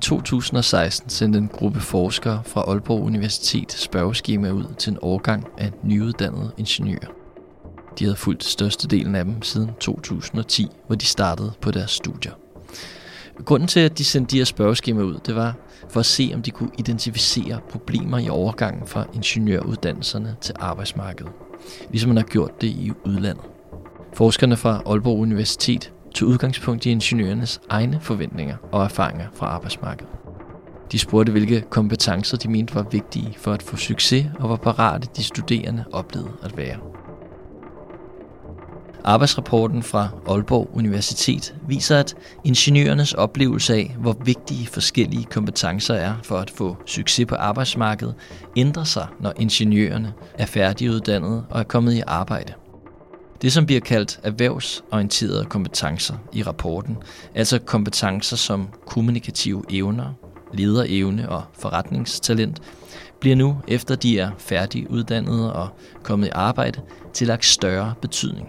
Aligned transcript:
2016 0.00 1.10
sendte 1.10 1.38
en 1.38 1.48
gruppe 1.48 1.80
forskere 1.80 2.42
fra 2.44 2.60
Aalborg 2.60 3.02
Universitet 3.02 3.72
spørgeskema 3.72 4.50
ud 4.50 4.74
til 4.78 4.92
en 4.92 4.98
årgang 5.02 5.46
af 5.58 5.72
nyuddannede 5.84 6.52
ingeniører. 6.56 7.08
De 7.98 8.04
havde 8.04 8.16
fulgt 8.16 8.44
størstedelen 8.44 9.14
af 9.14 9.24
dem 9.24 9.42
siden 9.42 9.70
2010, 9.80 10.68
hvor 10.86 10.96
de 10.96 11.06
startede 11.06 11.52
på 11.60 11.70
deres 11.70 11.90
studier. 11.90 12.32
Grunden 13.44 13.68
til, 13.68 13.80
at 13.80 13.98
de 13.98 14.04
sendte 14.04 14.30
de 14.30 14.36
her 14.38 14.44
spørgeskema 14.44 15.02
ud, 15.02 15.18
det 15.26 15.34
var 15.34 15.54
for 15.88 16.00
at 16.00 16.06
se, 16.06 16.30
om 16.34 16.42
de 16.42 16.50
kunne 16.50 16.70
identificere 16.78 17.60
problemer 17.70 18.18
i 18.18 18.28
overgangen 18.28 18.86
fra 18.86 19.06
ingeniøruddannelserne 19.14 20.36
til 20.40 20.54
arbejdsmarkedet, 20.58 21.32
ligesom 21.90 22.08
man 22.08 22.16
har 22.16 22.24
gjort 22.24 22.60
det 22.60 22.68
i 22.68 22.92
udlandet. 23.04 23.44
Forskerne 24.14 24.56
fra 24.56 24.82
Aalborg 24.86 25.18
Universitet 25.18 25.92
tog 26.14 26.28
udgangspunkt 26.28 26.86
i 26.86 26.90
ingeniørernes 26.90 27.60
egne 27.68 28.00
forventninger 28.00 28.56
og 28.72 28.84
erfaringer 28.84 29.26
fra 29.34 29.46
arbejdsmarkedet. 29.46 30.12
De 30.92 30.98
spurgte, 30.98 31.32
hvilke 31.32 31.60
kompetencer 31.70 32.36
de 32.36 32.50
mente 32.50 32.74
var 32.74 32.86
vigtige 32.90 33.34
for 33.38 33.52
at 33.52 33.62
få 33.62 33.76
succes, 33.76 34.26
og 34.38 34.46
hvor 34.46 34.56
parate 34.56 35.08
de 35.16 35.24
studerende 35.24 35.84
oplevede 35.92 36.32
at 36.42 36.56
være. 36.56 36.76
Arbejdsrapporten 39.04 39.82
fra 39.82 40.08
Aalborg 40.28 40.70
Universitet 40.74 41.54
viser, 41.68 41.98
at 41.98 42.14
ingeniørernes 42.44 43.12
oplevelse 43.12 43.74
af, 43.74 43.96
hvor 43.98 44.16
vigtige 44.24 44.66
forskellige 44.66 45.24
kompetencer 45.24 45.94
er 45.94 46.14
for 46.22 46.38
at 46.38 46.50
få 46.50 46.76
succes 46.86 47.26
på 47.26 47.34
arbejdsmarkedet, 47.34 48.14
ændrer 48.56 48.84
sig, 48.84 49.06
når 49.20 49.32
ingeniørerne 49.36 50.12
er 50.34 50.46
færdiguddannede 50.46 51.44
og 51.50 51.60
er 51.60 51.64
kommet 51.64 51.94
i 51.94 52.02
arbejde. 52.06 52.52
Det, 53.42 53.52
som 53.52 53.66
bliver 53.66 53.80
kaldt 53.80 54.20
erhvervsorienterede 54.22 55.44
kompetencer 55.44 56.14
i 56.32 56.42
rapporten, 56.42 56.96
altså 57.34 57.58
kompetencer 57.58 58.36
som 58.36 58.68
kommunikative 58.86 59.64
evner, 59.70 60.12
lederevne 60.54 61.28
og 61.28 61.42
forretningstalent, 61.58 62.62
bliver 63.20 63.36
nu, 63.36 63.60
efter 63.68 63.94
de 63.94 64.18
er 64.18 64.30
færdiguddannede 64.38 65.52
og 65.52 65.68
kommet 66.02 66.26
i 66.26 66.30
arbejde, 66.32 66.80
tillagt 67.12 67.44
større 67.44 67.94
betydning. 68.02 68.48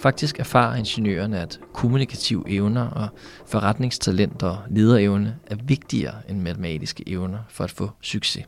Faktisk 0.00 0.40
erfarer 0.40 0.76
ingeniørerne, 0.76 1.40
at 1.40 1.60
kommunikative 1.74 2.50
evner 2.50 2.88
og 2.88 3.08
forretningstalent 3.46 4.42
og 4.42 4.58
lederevne 4.70 5.38
er 5.46 5.56
vigtigere 5.64 6.14
end 6.28 6.40
matematiske 6.40 7.08
evner 7.08 7.38
for 7.48 7.64
at 7.64 7.70
få 7.70 7.90
succes. 8.02 8.44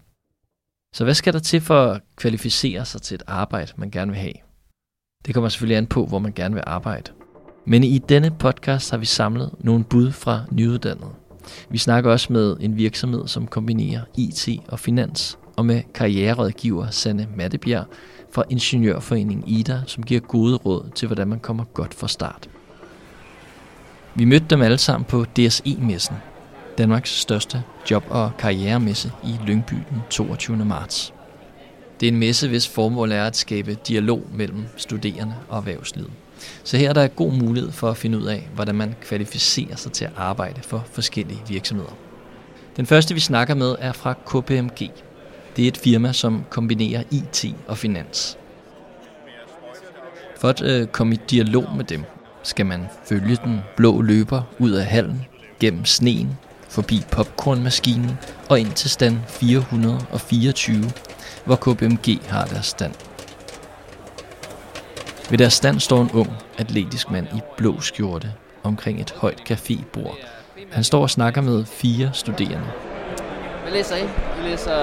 Så 0.95 1.05
hvad 1.05 1.15
skal 1.15 1.33
der 1.33 1.39
til 1.39 1.61
for 1.61 1.85
at 1.85 2.01
kvalificere 2.17 2.85
sig 2.85 3.03
til 3.03 3.15
et 3.15 3.23
arbejde, 3.27 3.73
man 3.77 3.91
gerne 3.91 4.13
vil 4.13 4.21
have? 4.21 4.48
Det 5.27 5.35
kommer 5.35 5.49
selvfølgelig 5.49 5.77
an 5.77 5.87
på, 5.87 6.07
hvor 6.07 6.19
man 6.19 6.33
gerne 6.33 6.55
vil 6.55 6.65
arbejde. 6.67 7.11
Men 7.67 7.85
i 7.85 7.99
denne 7.99 8.31
podcast 8.31 8.91
har 8.91 8.99
vi 8.99 9.07
samlet 9.07 9.51
nogle 9.61 9.85
bud 9.85 10.13
fra 10.13 10.41
nyuddannede. 10.51 11.11
Vi 11.71 11.79
snakker 11.79 12.11
også 12.11 12.33
med 12.33 12.57
en 12.61 12.77
virksomhed, 12.77 13.27
som 13.27 13.47
kombinerer 13.47 14.01
IT 14.17 14.49
og 14.69 14.79
finans, 14.79 15.39
og 15.57 15.67
med 15.67 15.83
karriererådgiver 15.95 16.91
Sanne 16.91 17.29
Mattebjerg 17.37 17.85
fra 18.33 18.45
Ingeniørforeningen 18.51 19.49
IDA, 19.49 19.81
som 19.87 20.03
giver 20.03 20.21
gode 20.21 20.57
råd 20.57 20.91
til, 20.95 21.07
hvordan 21.07 21.29
man 21.29 21.41
kommer 21.41 21.65
godt 21.65 21.95
fra 21.95 22.09
start. 22.09 22.49
Vi 24.15 24.25
mødte 24.25 24.47
dem 24.51 24.63
alle 24.63 24.79
sammen 24.79 25.05
på 25.05 25.25
DSE-messen, 25.25 26.17
Danmarks 26.79 27.11
største 27.11 27.63
job- 27.91 28.11
og 28.11 28.31
karrieremesse 28.39 29.13
i 29.25 29.37
Lyngby 29.47 29.75
den 29.91 30.03
22. 30.11 30.57
marts. 30.57 31.15
Det 32.01 32.09
er 32.09 32.13
en 32.13 32.19
messe, 32.19 32.49
hvis 32.49 32.69
formål 32.69 33.13
er 33.13 33.25
at 33.25 33.37
skabe 33.37 33.75
dialog 33.89 34.23
mellem 34.35 34.65
studerende 34.77 35.35
og 35.49 35.57
erhvervslivet. 35.57 36.11
Så 36.65 36.77
her 36.77 36.89
er 36.89 36.93
der 36.93 37.09
god 37.09 37.33
mulighed 37.33 37.73
for 37.73 37.91
at 37.91 37.97
finde 37.97 38.19
ud 38.19 38.25
af, 38.25 38.49
hvordan 38.55 38.75
man 38.75 38.95
kvalificerer 39.03 39.77
sig 39.77 39.93
til 39.93 40.05
at 40.05 40.11
arbejde 40.17 40.61
for 40.63 40.85
forskellige 40.93 41.43
virksomheder. 41.49 41.97
Den 42.77 42.87
første, 42.87 43.15
vi 43.15 43.21
snakker 43.21 43.55
med, 43.55 43.75
er 43.79 43.93
fra 43.93 44.13
KPMG. 44.13 44.91
Det 45.57 45.65
er 45.65 45.69
et 45.69 45.77
firma, 45.77 46.13
som 46.13 46.45
kombinerer 46.51 47.03
IT 47.11 47.45
og 47.67 47.79
finans. 47.79 48.39
For 50.37 50.49
at 50.49 50.63
øh, 50.63 50.87
komme 50.87 51.15
i 51.15 51.19
dialog 51.31 51.77
med 51.77 51.85
dem, 51.85 52.05
skal 52.43 52.67
man 52.67 52.87
følge 53.05 53.39
den 53.45 53.61
blå 53.77 54.03
løber 54.03 54.43
ud 54.59 54.71
af 54.71 54.87
hallen, 54.87 55.25
gennem 55.61 55.85
sneen, 55.85 56.39
forbi 56.69 57.03
popcornmaskinen 57.11 58.11
og 58.49 58.61
ind 58.61 58.73
til 58.73 58.91
stand 58.91 59.19
424 59.29 60.91
hvor 61.45 61.57
KPMG 61.57 62.21
har 62.29 62.45
deres 62.45 62.67
stand. 62.67 62.95
Ved 65.31 65.39
deres 65.39 65.53
stand 65.53 65.81
står 65.81 66.01
en 66.03 66.11
ung, 66.15 66.33
atletisk 66.59 67.11
mand 67.11 67.27
i 67.35 67.41
blå 67.57 67.81
skjorte 67.81 68.33
omkring 68.63 69.01
et 69.01 69.15
højt 69.17 69.51
cafébord. 69.51 70.17
Han 70.73 70.85
står 70.85 71.03
og 71.03 71.11
snakker 71.11 71.41
med 71.41 71.65
fire 71.65 72.11
studerende. 72.13 72.67
Hvad 73.63 73.73
læser 73.73 73.97
I? 73.97 74.03
I 74.41 74.51
læser 74.51 74.75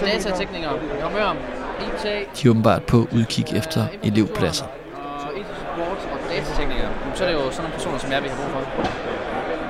datateknikere, 0.00 0.78
programmører, 0.92 1.34
IT. 1.80 2.02
De 2.42 2.48
er 2.48 2.50
åbenbart 2.50 2.82
på 2.82 3.08
udkig 3.12 3.44
efter 3.56 3.86
elevpladser. 4.02 4.64
Og 4.64 5.38
IT-support 5.38 5.98
og 6.12 6.18
datateknikere. 6.30 6.90
Så 7.14 7.24
er 7.24 7.28
det 7.28 7.34
jo 7.34 7.50
sådan 7.50 7.62
nogle 7.62 7.74
personer, 7.74 7.98
som 7.98 8.12
jeg 8.12 8.22
vi 8.22 8.28
har 8.28 8.36
brug 8.36 8.50
for. 8.50 8.62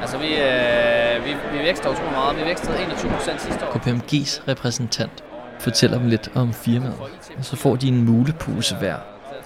Altså 0.00 0.18
vi, 0.18 0.30
øh, 0.34 1.24
vi, 1.24 1.58
vi 1.58 1.64
vækster 1.64 1.90
utrolig 1.90 2.12
meget. 2.12 2.36
Vi 2.36 2.44
vækstede 2.44 2.82
21 2.82 3.10
procent 3.10 3.40
sidste 3.40 3.66
år. 3.66 3.70
KPMG's 3.70 4.48
repræsentant 4.48 5.24
fortæller 5.62 5.98
dem 5.98 6.08
lidt 6.08 6.30
om 6.34 6.52
firmaet, 6.52 6.94
og 7.38 7.44
så 7.44 7.56
får 7.56 7.76
de 7.76 7.88
en 7.88 8.04
mulepose 8.04 8.76
hver, 8.76 8.96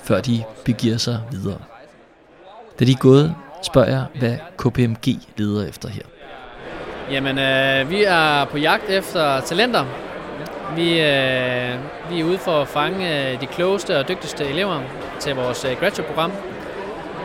før 0.05 0.21
de 0.21 0.45
begiver 0.65 0.97
sig 0.97 1.21
videre. 1.31 1.59
Da 2.79 2.85
de 2.85 2.93
er 2.93 2.97
gået, 2.97 3.35
spørger 3.63 3.89
jeg, 3.89 4.05
hvad 4.19 4.37
KPMG 4.59 5.19
leder 5.37 5.69
efter 5.69 5.89
her. 5.89 6.03
Jamen, 7.11 7.39
øh, 7.39 7.91
vi 7.91 8.05
er 8.05 8.45
på 8.45 8.59
jagt 8.59 8.91
efter 8.91 9.41
talenter. 9.41 9.85
Vi, 10.77 11.01
øh, 11.01 11.75
vi 12.11 12.21
er 12.21 12.25
ude 12.25 12.39
for 12.39 12.63
at 12.63 12.69
fange 12.69 13.33
øh, 13.33 13.41
de 13.41 13.47
klogeste 13.47 13.99
og 13.99 14.09
dygtigste 14.09 14.45
elever 14.45 14.81
til 15.21 15.35
vores 15.35 15.65
øh, 15.65 15.71
graduate-program, 15.81 16.33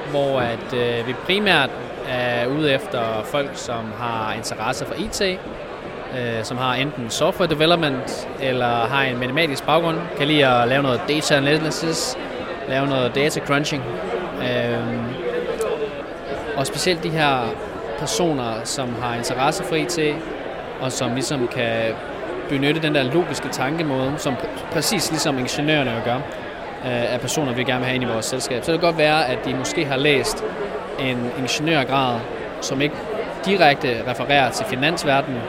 hvor 0.10 0.40
at, 0.40 0.74
øh, 0.74 1.08
vi 1.08 1.14
primært 1.14 1.70
er 2.08 2.48
ude 2.48 2.74
efter 2.74 3.24
folk, 3.24 3.50
som 3.54 3.92
har 3.98 4.34
interesse 4.34 4.86
for 4.86 4.96
IT, 4.96 5.40
øh, 6.18 6.44
som 6.44 6.58
har 6.58 6.74
enten 6.74 7.10
software 7.10 7.50
development 7.50 8.30
eller 8.42 8.88
har 8.88 9.04
en 9.04 9.20
matematisk 9.20 9.66
baggrund, 9.66 9.98
kan 10.18 10.28
lide 10.28 10.48
at 10.48 10.68
lave 10.68 10.84
noget 10.84 11.02
data 11.08 11.36
analysis, 11.36 12.18
lave 12.70 12.88
noget 12.88 13.16
data 13.16 13.40
crunching. 13.40 13.84
Øh, 14.42 14.78
og 16.58 16.68
specielt 16.68 17.04
de 17.04 17.10
her 17.10 17.56
personer, 18.00 18.64
som 18.64 18.96
har 19.02 19.16
interesse 19.16 19.64
for 19.64 19.76
IT, 19.76 20.00
og 20.82 20.92
som 20.92 21.14
ligesom 21.14 21.48
kan 21.48 21.94
benytte 22.50 22.82
den 22.82 22.96
der 22.96 23.04
logiske 23.04 23.50
tankemåde, 23.50 24.14
som 24.18 24.34
pr- 24.34 24.74
præcis 24.74 25.12
ligesom 25.12 25.40
ingeniørerne 25.40 25.92
jo 25.92 25.98
gør, 26.06 26.16
øh, 26.86 27.14
af 27.14 27.20
personer, 27.22 27.54
vi 27.54 27.64
gerne 27.64 27.80
vil 27.80 27.86
have 27.86 27.96
ind 27.96 28.04
i 28.04 28.08
vores 28.08 28.26
selskab. 28.26 28.64
Så 28.64 28.72
det 28.72 28.80
kan 28.80 28.90
godt 28.90 28.98
være, 28.98 29.28
at 29.28 29.46
de 29.46 29.54
måske 29.56 29.86
har 29.86 29.98
læst 29.98 30.44
en 31.00 31.32
ingeniørgrad, 31.38 32.20
som 32.62 32.82
ikke 32.82 32.96
direkte 33.46 33.98
refererer 34.08 34.52
til 34.52 34.66
finansverdenen, 34.66 35.42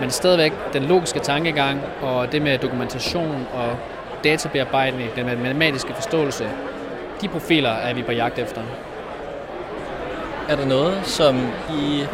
men 0.00 0.10
stadigvæk 0.10 0.52
den 0.72 0.82
logiske 0.82 1.18
tankegang 1.18 1.80
og 2.02 2.32
det 2.32 2.42
med 2.42 2.58
dokumentation 2.58 3.46
og 3.54 3.76
databearbejdning, 4.24 5.10
den 5.16 5.26
matematiske 5.26 5.94
forståelse, 5.94 6.50
de 7.20 7.28
profiler 7.28 7.70
er 7.70 7.94
vi 7.94 8.02
på 8.02 8.12
jagt 8.12 8.38
efter. 8.38 8.60
Er 10.48 10.56
der 10.56 10.66
noget, 10.66 11.06
som 11.06 11.36
I 11.70 12.04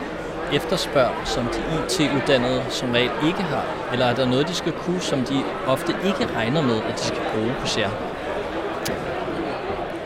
efterspørger, 0.53 1.25
som 1.25 1.45
de 1.45 1.59
IT-uddannede 1.59 2.63
som 2.69 2.91
regel 2.91 3.11
ikke 3.27 3.43
har? 3.43 3.65
Eller 3.93 4.07
er 4.07 4.15
der 4.15 4.27
noget, 4.27 4.49
de 4.49 4.55
skal 4.55 4.73
kunne, 4.73 5.01
som 5.01 5.21
de 5.21 5.43
ofte 5.67 5.93
ikke 6.07 6.35
regner 6.37 6.63
med, 6.63 6.77
at 6.77 6.95
de 6.95 7.05
skal 7.05 7.21
bruge 7.35 7.53
på 7.61 7.67
jer? 7.79 7.91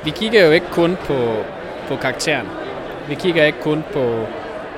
Vi 0.04 0.10
kigger 0.10 0.46
jo 0.46 0.50
ikke 0.50 0.66
kun 0.70 0.96
på, 1.04 1.44
på 1.88 1.96
karakteren. 1.96 2.48
Vi 3.08 3.14
kigger 3.14 3.44
ikke 3.44 3.60
kun 3.62 3.84
på, 3.92 4.26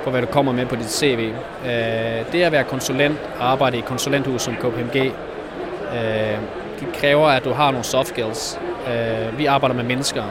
på, 0.05 0.11
hvad 0.11 0.21
du 0.21 0.27
kommer 0.27 0.53
med 0.53 0.67
på 0.67 0.77
dit 0.77 0.93
CV. 0.93 1.33
Øh, 1.65 2.33
det 2.33 2.43
at 2.43 2.53
være 2.53 2.65
konsulent 2.65 3.19
og 3.39 3.51
arbejde 3.53 3.79
i 3.79 3.81
konsulenthus 3.81 4.43
som 4.43 4.55
KPMG, 4.55 4.97
øh, 4.97 6.39
det 6.81 6.93
kræver, 6.95 7.27
at 7.29 7.45
du 7.45 7.53
har 7.53 7.71
nogle 7.71 7.85
soft 7.85 8.09
skills. 8.09 8.59
Øh, 8.89 9.39
vi 9.39 9.47
arbejder 9.47 9.75
med 9.75 9.85
mennesker, 9.85 10.23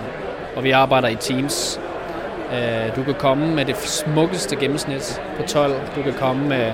og 0.55 0.63
vi 0.63 0.71
arbejder 0.71 1.07
i 1.07 1.15
teams. 1.15 1.79
Øh, 2.53 2.95
du 2.95 3.03
kan 3.03 3.13
komme 3.13 3.55
med 3.55 3.65
det 3.65 3.77
smukkeste 3.77 4.55
gennemsnit 4.55 5.21
på 5.37 5.43
12. 5.43 5.73
Du 5.95 6.01
kan 6.01 6.13
komme 6.13 6.49
med 6.49 6.71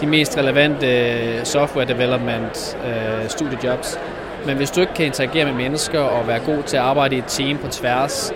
de 0.00 0.06
mest 0.06 0.38
relevante 0.38 0.86
øh, 0.86 1.44
software 1.44 1.86
development 1.86 2.78
øh, 2.86 3.28
studiejobs. 3.28 3.98
Men 4.46 4.56
hvis 4.56 4.70
du 4.70 4.80
ikke 4.80 4.94
kan 4.94 5.06
interagere 5.06 5.44
med 5.44 5.54
mennesker 5.54 6.00
og 6.00 6.28
være 6.28 6.38
god 6.38 6.62
til 6.62 6.76
at 6.76 6.82
arbejde 6.82 7.16
i 7.16 7.18
et 7.18 7.24
team 7.26 7.58
på 7.58 7.68
tværs 7.68 8.32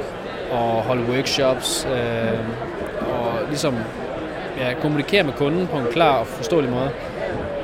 og 0.53 0.83
holde 0.83 1.03
workshops 1.13 1.89
øh, 1.93 2.39
og 3.01 3.33
ligesom 3.49 3.75
ja, 4.59 4.75
kommunikere 4.83 5.23
med 5.23 5.33
kunden 5.33 5.67
på 5.67 5.77
en 5.79 5.87
klar 5.93 6.19
og 6.19 6.27
forståelig 6.27 6.71
måde, 6.71 6.91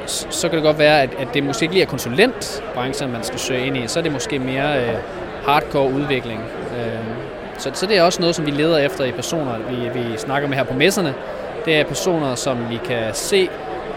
så 0.07 0.49
kan 0.49 0.57
det 0.57 0.63
godt 0.63 0.79
være, 0.79 1.03
at, 1.03 1.11
at 1.19 1.29
det 1.35 1.45
måske 1.45 1.63
ikke 1.63 1.75
lige 1.75 1.83
er 1.83 1.89
konsulentbranchen, 1.89 3.13
man 3.13 3.25
skal 3.25 3.39
søge 3.39 3.67
ind 3.67 3.77
i. 3.77 3.87
Så 3.87 3.99
er 3.99 4.03
det 4.03 4.13
måske 4.13 4.39
mere 4.39 4.83
øh, 4.83 4.95
hardcore 5.45 5.93
udvikling. 5.93 6.41
Øh, 6.79 7.05
så, 7.59 7.71
så 7.75 7.87
det 7.87 7.97
er 7.97 8.03
også 8.03 8.21
noget, 8.21 8.35
som 8.35 8.47
vi 8.47 8.51
leder 8.51 8.79
efter 8.79 9.05
i 9.05 9.13
personer, 9.13 9.59
vi, 9.71 10.01
vi 10.01 10.17
snakker 10.17 10.49
med 10.49 10.57
her 10.57 10.65
på 10.65 10.75
messerne, 10.75 11.15
det 11.65 11.77
er 11.77 11.85
personer, 11.85 12.35
som 12.35 12.71
vi 12.71 12.81
kan 12.85 13.15
se 13.15 13.49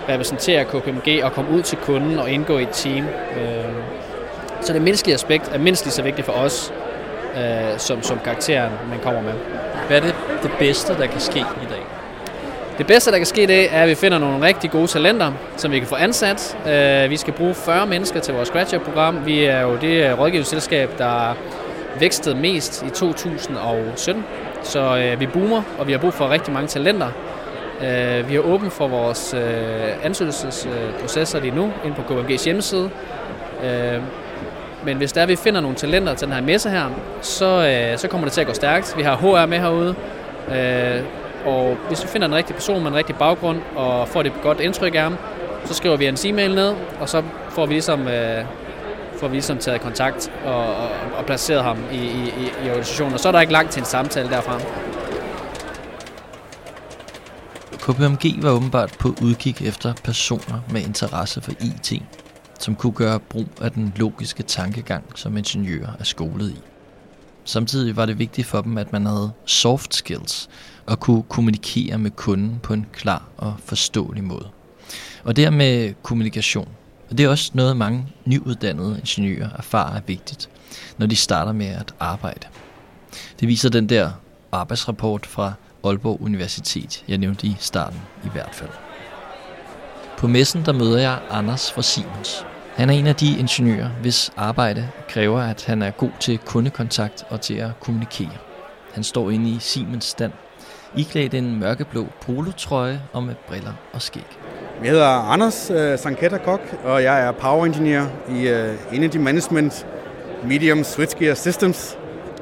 repræsentere 0.10 0.66
KPMG 0.66 1.24
og 1.24 1.32
komme 1.32 1.52
ud 1.52 1.62
til 1.62 1.78
kunden 1.78 2.20
og 2.20 2.30
indgå 2.32 2.58
i 2.58 2.64
et 2.64 2.70
team. 2.72 3.06
Øh, 3.38 3.74
så 4.62 4.74
det 4.74 4.82
menneskelige 4.82 5.16
aspekt 5.16 5.52
er 5.54 5.58
mindst 5.58 5.86
lige 5.86 5.94
så 5.94 6.02
vigtigt 6.02 6.26
for 6.26 6.34
os, 6.34 6.74
øh, 7.38 7.78
som, 7.80 8.04
som 8.04 8.20
karakteren, 8.20 8.72
man 8.90 9.00
kommer 9.00 9.22
med. 9.22 9.34
Hvad 9.88 9.98
er 9.98 10.02
det, 10.02 10.16
det 10.44 10.52
bedste, 10.60 10.94
der 10.98 11.06
kan 11.06 11.22
ske 11.22 11.40
i 11.40 11.68
dag? 11.70 11.84
Det 12.78 12.88
bedste, 12.88 13.12
der 13.12 13.18
kan 13.18 13.26
ske, 13.26 13.44
i 13.44 13.46
dag, 13.46 13.70
er, 13.72 13.84
at 13.84 13.90
vi 13.90 13.96
finder 13.96 14.20
nogle 14.20 14.46
rigtig 14.46 14.72
gode 14.72 14.88
talenter, 14.88 15.32
som 15.58 15.72
vi 15.72 15.80
kan 15.80 15.88
få 15.88 15.96
ansat. 15.96 16.58
Øh, 16.68 17.10
vi 17.10 17.18
skal 17.18 17.34
bruge 17.34 17.54
40 17.56 17.88
mennesker 17.88 18.20
til 18.20 18.34
vores 18.34 18.50
graduate-program. 18.50 19.26
Vi 19.26 19.44
er 19.44 19.62
jo 19.62 19.78
det 19.82 20.10
øh, 20.10 20.20
rådgivningsselskab, 20.20 20.90
der 20.98 21.36
vækstede 22.00 22.36
mest 22.36 22.84
i 22.84 22.90
2017. 22.90 24.26
Så 24.64 24.98
øh, 24.98 25.20
vi 25.20 25.26
boomer, 25.26 25.62
og 25.80 25.88
vi 25.88 25.92
har 25.92 26.00
brug 26.00 26.14
for 26.14 26.30
rigtig 26.30 26.54
mange 26.54 26.68
talenter. 26.68 27.08
Øh, 27.82 28.30
vi 28.30 28.36
er 28.36 28.40
åbent 28.40 28.74
for 28.74 28.88
vores 28.88 29.34
øh, 29.34 30.06
ansøgelsesprocesser 30.06 31.40
lige 31.40 31.56
nu, 31.56 31.72
ind 31.86 31.96
på 31.96 32.02
KMG's 32.02 32.46
hjemmeside. 32.46 32.90
Øh, 33.64 34.02
men 34.86 34.98
hvis 34.98 35.12
der 35.12 35.26
vi 35.26 35.36
finder 35.36 35.62
nogle 35.62 35.78
talenter 35.78 36.14
til 36.14 36.28
den 36.28 36.36
her 36.36 36.42
messe 36.42 36.70
her, 36.70 36.90
så, 37.22 37.68
øh, 37.68 37.98
så 37.98 38.08
kommer 38.08 38.28
det 38.28 38.34
til 38.34 38.42
at 38.42 38.48
gå 38.48 38.54
stærkt. 38.54 38.94
Vi 38.98 39.04
har 39.04 39.16
HR 39.16 39.46
med 39.46 39.60
herude, 39.60 39.96
øh, 40.52 41.04
og 41.46 41.78
hvis 41.88 42.04
vi 42.04 42.08
finder 42.08 42.28
en 42.28 42.36
rigtig 42.36 42.56
person 42.56 42.84
med 42.84 42.92
en 42.92 42.98
rigtig 42.98 43.16
baggrund 43.16 43.62
og 43.76 44.08
får 44.08 44.24
det 44.24 44.32
godt 44.42 44.60
indtryk 44.60 44.96
af 44.96 45.02
ham, 45.02 45.16
så 45.66 45.74
skriver 45.74 45.98
vi 45.98 46.08
en 46.08 46.18
e-mail 46.26 46.56
ned, 46.56 46.76
og 47.00 47.10
så 47.10 47.24
får 47.50 47.66
vi 47.66 47.74
ligesom, 47.74 48.08
øh, 48.08 48.46
får 49.20 49.28
vi 49.28 49.34
ligesom 49.36 49.58
taget 49.58 49.82
kontakt 49.82 50.32
og, 50.46 50.66
og, 50.66 50.90
og 51.18 51.26
placeret 51.26 51.64
ham 51.64 51.78
i, 51.92 51.96
i, 51.96 52.52
i 52.66 52.70
organisationen. 52.70 53.14
Og 53.14 53.20
så 53.20 53.28
er 53.28 53.32
der 53.32 53.42
ikke 53.42 53.54
langt 53.54 53.72
til 53.72 53.80
en 53.80 53.86
samtale 53.86 54.30
derfra. 54.30 54.60
KPMG 57.80 58.44
var 58.44 58.52
åbenbart 58.52 58.96
på 59.00 59.16
udkig 59.22 59.68
efter 59.68 59.94
personer 60.04 60.62
med 60.70 60.82
interesse 60.82 61.42
for 61.42 61.52
IT, 61.52 62.02
som 62.64 62.76
kunne 62.76 62.94
gøre 62.94 63.20
brug 63.20 63.48
af 63.62 63.72
den 63.72 63.94
logiske 63.96 64.44
tankegang, 64.44 65.04
som 65.16 65.38
ingeniører 65.38 65.94
er 66.00 66.04
skolet 66.04 66.50
i. 66.50 66.60
Samtidig 67.46 67.96
var 67.96 68.06
det 68.06 68.20
vigtigt 68.20 68.48
for 68.48 68.62
dem, 68.62 68.78
at 68.78 68.92
man 68.92 69.06
havde 69.06 69.32
soft 69.46 69.96
skills 69.96 70.50
og 70.86 71.00
kunne 71.00 71.24
kommunikere 71.24 71.98
med 71.98 72.12
kunden 72.12 72.60
på 72.64 72.74
en 72.74 72.86
klar 72.94 73.24
og 73.38 73.56
forståelig 73.66 74.24
måde. 74.24 74.48
Og 75.24 75.36
dermed 75.36 75.94
kommunikation. 76.04 76.70
Og 77.10 77.18
det 77.18 77.26
er 77.26 77.30
også 77.30 77.52
noget, 77.54 77.78
mange 77.78 78.08
nyuddannede 78.26 78.98
ingeniører 79.00 79.50
erfarer 79.58 79.96
er 79.96 80.02
vigtigt, 80.08 80.50
når 80.98 81.06
de 81.06 81.16
starter 81.16 81.52
med 81.52 81.68
at 81.68 81.94
arbejde. 82.00 82.48
Det 83.40 83.48
viser 83.48 83.70
den 83.70 83.90
der 83.90 84.12
arbejdsrapport 84.52 85.26
fra 85.26 85.54
Aalborg 85.84 86.22
Universitet, 86.22 87.04
jeg 87.08 87.18
nævnte 87.18 87.48
i 87.48 87.56
starten 87.60 88.00
i 88.26 88.30
hvert 88.34 88.56
fald. 88.56 88.72
På 90.18 90.28
messen 90.28 90.66
der 90.66 90.72
møder 90.72 91.00
jeg 91.00 91.20
Anders 91.30 91.72
fra 91.72 91.82
Siemens. 91.82 92.46
Han 92.76 92.90
er 92.90 92.94
en 92.94 93.08
af 93.08 93.16
de 93.16 93.40
ingeniører, 93.40 93.90
hvis 94.02 94.32
arbejde 94.38 94.90
kræver, 95.10 95.42
at 95.42 95.66
han 95.66 95.82
er 95.82 95.92
god 95.92 96.10
til 96.20 96.38
kundekontakt 96.38 97.26
og 97.30 97.42
til 97.42 97.54
at 97.54 97.70
kommunikere. 97.80 98.38
Han 98.94 99.04
står 99.04 99.30
inde 99.30 99.50
i 99.50 99.58
Siemens 99.60 100.06
stand, 100.06 100.32
iklædt 100.98 101.34
en 101.34 101.60
mørkeblå 101.60 102.08
polotrøje 102.22 103.02
og 103.14 103.24
med 103.24 103.36
briller 103.48 103.74
og 103.94 104.02
skæg. 104.02 104.26
Jeg 104.84 104.92
hedder 104.92 105.08
Anders 105.08 105.72
øh, 105.72 105.94
uh, 105.94 106.00
Sanketta 106.00 106.38
Kok, 106.38 106.62
og 106.84 107.04
jeg 107.04 107.28
er 107.28 107.32
power 107.32 107.66
engineer 107.66 108.06
i 108.30 108.48
øh, 108.48 108.74
Energy 108.92 109.18
Management 109.18 109.86
Medium 110.44 110.84
Switchgear 110.84 111.36
Systems, 111.36 111.98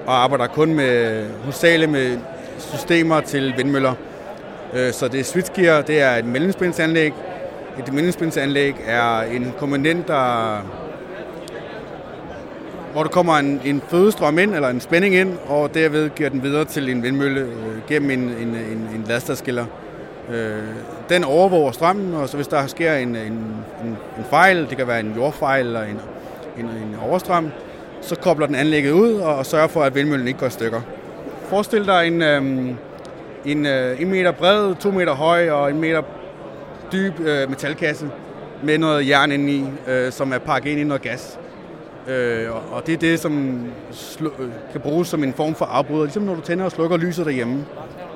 og 0.05 0.23
arbejder 0.23 0.47
kun 0.47 0.73
med 0.73 1.25
hovedsageligt 1.41 1.91
med 1.91 2.17
systemer 2.57 3.21
til 3.21 3.53
vindmøller. 3.57 3.93
Øh, 4.73 4.93
så 4.93 5.07
det 5.07 5.19
er 5.19 5.23
switchgear, 5.23 5.81
det 5.81 6.01
er 6.01 6.15
et 6.15 6.25
mellemspændsanlæg, 6.25 7.13
et 7.79 7.93
mellemspændsanlæg 7.93 8.75
er 8.85 9.21
en 9.21 9.53
komponent, 9.59 10.07
der, 10.07 10.57
hvor 12.93 13.03
der 13.03 13.09
kommer 13.09 13.37
en, 13.37 13.61
en 13.65 13.81
fødestrøm 13.87 14.39
ind, 14.39 14.55
eller 14.55 14.69
en 14.69 14.81
spænding 14.81 15.15
ind, 15.15 15.37
og 15.47 15.73
derved 15.73 16.09
giver 16.09 16.29
den 16.29 16.43
videre 16.43 16.65
til 16.65 16.89
en 16.89 17.03
vindmølle 17.03 17.41
øh, 17.41 17.87
gennem 17.87 18.11
en, 18.11 18.19
en, 18.19 18.47
en, 18.47 18.89
en 18.95 19.05
lasterskiller. 19.07 19.65
Øh, 20.29 20.63
den 21.09 21.23
overvåger 21.23 21.71
strømmen, 21.71 22.13
og 22.13 22.29
så 22.29 22.35
hvis 22.35 22.47
der 22.47 22.67
sker 22.67 22.93
en, 22.93 23.15
en, 23.15 23.15
en, 23.83 23.97
en 24.17 24.25
fejl, 24.29 24.69
det 24.69 24.77
kan 24.77 24.87
være 24.87 24.99
en 24.99 25.13
jordfejl 25.15 25.65
eller 25.65 25.83
en, 25.83 25.99
en, 26.57 26.65
en 26.65 26.95
overstrøm, 27.09 27.49
så 28.01 28.15
kobler 28.15 28.45
den 28.45 28.55
anlægget 28.55 28.91
ud 28.91 29.13
og, 29.13 29.35
og 29.35 29.45
sørger 29.45 29.67
for, 29.67 29.83
at 29.83 29.95
vindmøllen 29.95 30.27
ikke 30.27 30.39
går 30.39 30.47
i 30.47 30.49
stykker. 30.49 30.81
Forestil 31.43 31.85
dig 31.85 32.07
en, 32.07 32.21
øh, 32.21 32.75
en, 33.45 33.65
øh, 33.65 34.01
en 34.01 34.09
meter 34.09 34.31
bred, 34.31 34.75
to 34.75 34.91
meter 34.91 35.13
høj 35.13 35.49
og 35.49 35.69
en 35.69 35.79
meter 35.79 36.01
dyb 36.91 37.19
øh, 37.19 37.49
metalkasse 37.49 38.09
med 38.63 38.77
noget 38.77 39.07
jern 39.07 39.31
indeni, 39.31 39.65
øh, 39.87 40.11
som 40.11 40.33
er 40.33 40.37
pakket 40.37 40.71
ind 40.71 40.79
i 40.79 40.83
noget 40.83 41.01
gas. 41.01 41.39
Øh, 42.07 42.47
og 42.71 42.87
det 42.87 42.93
er 42.93 42.97
det, 42.97 43.19
som 43.19 43.65
slu- 43.91 44.41
øh, 44.41 44.49
kan 44.71 44.81
bruges 44.81 45.07
som 45.07 45.23
en 45.23 45.33
form 45.33 45.55
for 45.55 45.65
afbryder. 45.65 46.03
Ligesom 46.03 46.23
når 46.23 46.35
du 46.35 46.41
tænder 46.41 46.65
og 46.65 46.71
slukker 46.71 46.97
lyset 46.97 47.25
derhjemme, 47.25 47.65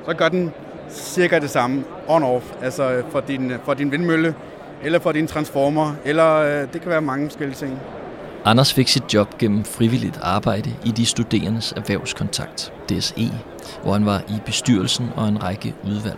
så 0.05 0.13
gør 0.13 0.29
den 0.29 0.51
cirka 0.89 1.39
det 1.39 1.49
samme 1.49 1.83
on-off, 2.07 2.43
altså 2.63 2.91
øh, 2.91 3.03
for 3.11 3.19
din, 3.19 3.51
øh, 3.51 3.57
for 3.65 3.73
din 3.73 3.91
vindmølle, 3.91 4.35
eller 4.83 4.99
for 4.99 5.11
din 5.11 5.27
transformer, 5.27 5.93
eller 6.05 6.35
øh, 6.35 6.67
det 6.73 6.81
kan 6.81 6.89
være 6.91 7.01
mange 7.01 7.27
forskellige 7.27 7.57
ting. 7.57 7.79
Anders 8.45 8.73
fik 8.73 8.87
sit 8.87 9.13
job 9.13 9.37
gennem 9.37 9.63
frivilligt 9.63 10.19
arbejde 10.21 10.69
i 10.85 10.91
de 10.91 11.05
studerendes 11.05 11.71
erhvervskontakt, 11.77 12.73
DSE, 12.89 13.31
hvor 13.83 13.93
han 13.93 14.05
var 14.05 14.21
i 14.29 14.33
bestyrelsen 14.45 15.09
og 15.15 15.27
en 15.27 15.43
række 15.43 15.73
udvalg. 15.83 16.17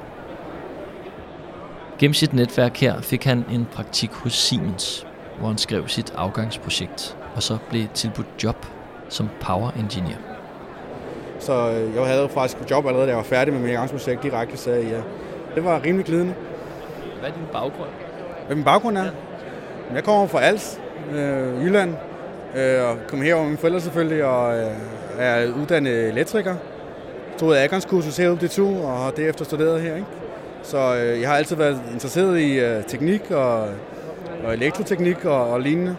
Gennem 1.99 2.13
sit 2.13 2.33
netværk 2.33 2.77
her 2.77 3.01
fik 3.01 3.23
han 3.23 3.45
en 3.51 3.67
praktik 3.71 4.11
hos 4.11 4.33
Siemens, 4.33 5.07
hvor 5.39 5.47
han 5.47 5.57
skrev 5.57 5.87
sit 5.87 6.13
afgangsprojekt, 6.15 7.17
og 7.35 7.43
så 7.43 7.57
blev 7.69 7.87
tilbudt 7.93 8.27
job 8.43 8.65
som 9.09 9.29
power 9.41 9.71
engineer. 9.71 10.17
Så 11.39 11.71
øh, 11.71 11.95
jeg 11.95 12.05
havde 12.05 12.29
faktisk 12.29 12.71
job 12.71 12.85
allerede, 12.85 13.05
da 13.05 13.09
jeg 13.09 13.17
var 13.17 13.23
færdig 13.23 13.53
med 13.53 13.61
mit 13.61 13.69
afgangsprojekt 13.69 14.23
direkte, 14.23 14.57
så 14.57 14.71
ja, 14.71 15.01
det 15.55 15.63
var 15.63 15.83
rimelig 15.85 16.05
glidende. 16.05 16.33
Hvad 17.19 17.29
er 17.29 17.33
din 17.33 17.43
baggrund? 17.51 17.89
Hvad 18.47 18.55
min 18.55 18.65
baggrund 18.65 18.97
er? 18.97 19.03
Ja. 19.03 19.09
Jeg 19.93 20.03
kommer 20.03 20.27
fra 20.27 20.41
Als, 20.41 20.79
øh, 21.11 21.65
Jylland, 21.65 21.93
øh, 22.55 22.89
og 22.89 22.97
kom 23.07 23.21
her 23.21 23.35
med 23.35 23.45
mine 23.45 23.57
forældre 23.57 23.81
selvfølgelig, 23.81 24.25
og 24.25 24.57
øh, 24.57 24.71
er 25.17 25.53
uddannet 25.53 26.07
elektriker. 26.07 26.55
Tog 27.37 27.57
adgangskursus 27.57 28.17
herude 28.17 28.39
det 28.39 28.51
to, 28.51 28.81
og 28.83 28.97
har 28.97 29.11
derefter 29.11 29.45
studeret 29.45 29.81
her. 29.81 29.95
Ikke? 29.95 30.07
Så 30.63 30.95
øh, 30.95 31.21
jeg 31.21 31.29
har 31.29 31.35
altid 31.35 31.55
været 31.55 31.81
interesseret 31.93 32.39
i 32.39 32.59
øh, 32.59 32.83
teknik 32.83 33.31
og, 33.31 33.67
og 34.45 34.53
elektroteknik 34.53 35.25
og, 35.25 35.49
og 35.49 35.61
lignende. 35.61 35.95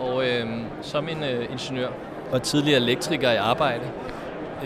Og 0.00 0.24
øh, 0.24 0.46
som 0.82 1.08
en 1.08 1.24
øh, 1.24 1.52
ingeniør 1.52 1.88
og 2.32 2.42
tidligere 2.42 2.80
elektriker 2.80 3.30
i 3.30 3.36
arbejde, 3.36 3.82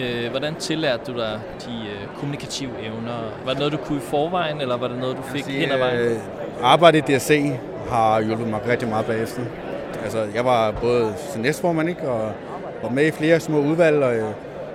øh, 0.01 0.31
hvordan 0.31 0.55
tillærte 0.55 1.13
du 1.13 1.19
dig 1.19 1.41
de 1.61 1.71
øh, 1.71 2.19
kommunikative 2.21 2.71
evner? 2.83 3.33
Var 3.45 3.51
det 3.51 3.59
noget, 3.59 3.73
du 3.73 3.79
kunne 3.79 3.99
i 3.99 4.01
forvejen, 4.01 4.61
eller 4.61 4.77
var 4.77 4.89
det 4.89 4.99
noget, 4.99 5.17
du 5.17 5.23
fik 5.23 5.45
sige, 5.45 5.59
hen 5.59 5.71
ad 5.71 5.79
vejen? 5.79 5.99
Øh, 5.99 6.17
arbejde 6.63 6.99
i 6.99 7.01
DSC 7.01 7.51
har 7.89 8.21
hjulpet 8.21 8.49
mig 8.49 8.61
rigtig 8.69 8.89
meget 8.89 9.07
bagefter. 9.07 9.43
Altså, 10.05 10.27
jeg 10.35 10.45
var 10.45 10.71
både 10.71 11.15
næstformand, 11.37 11.89
ikke, 11.89 12.09
og 12.09 12.33
var 12.83 12.89
med 12.89 13.07
i 13.07 13.11
flere 13.11 13.41
små 13.41 13.59
udvalg, 13.59 14.03
og 14.03 14.15
øh, 14.15 14.25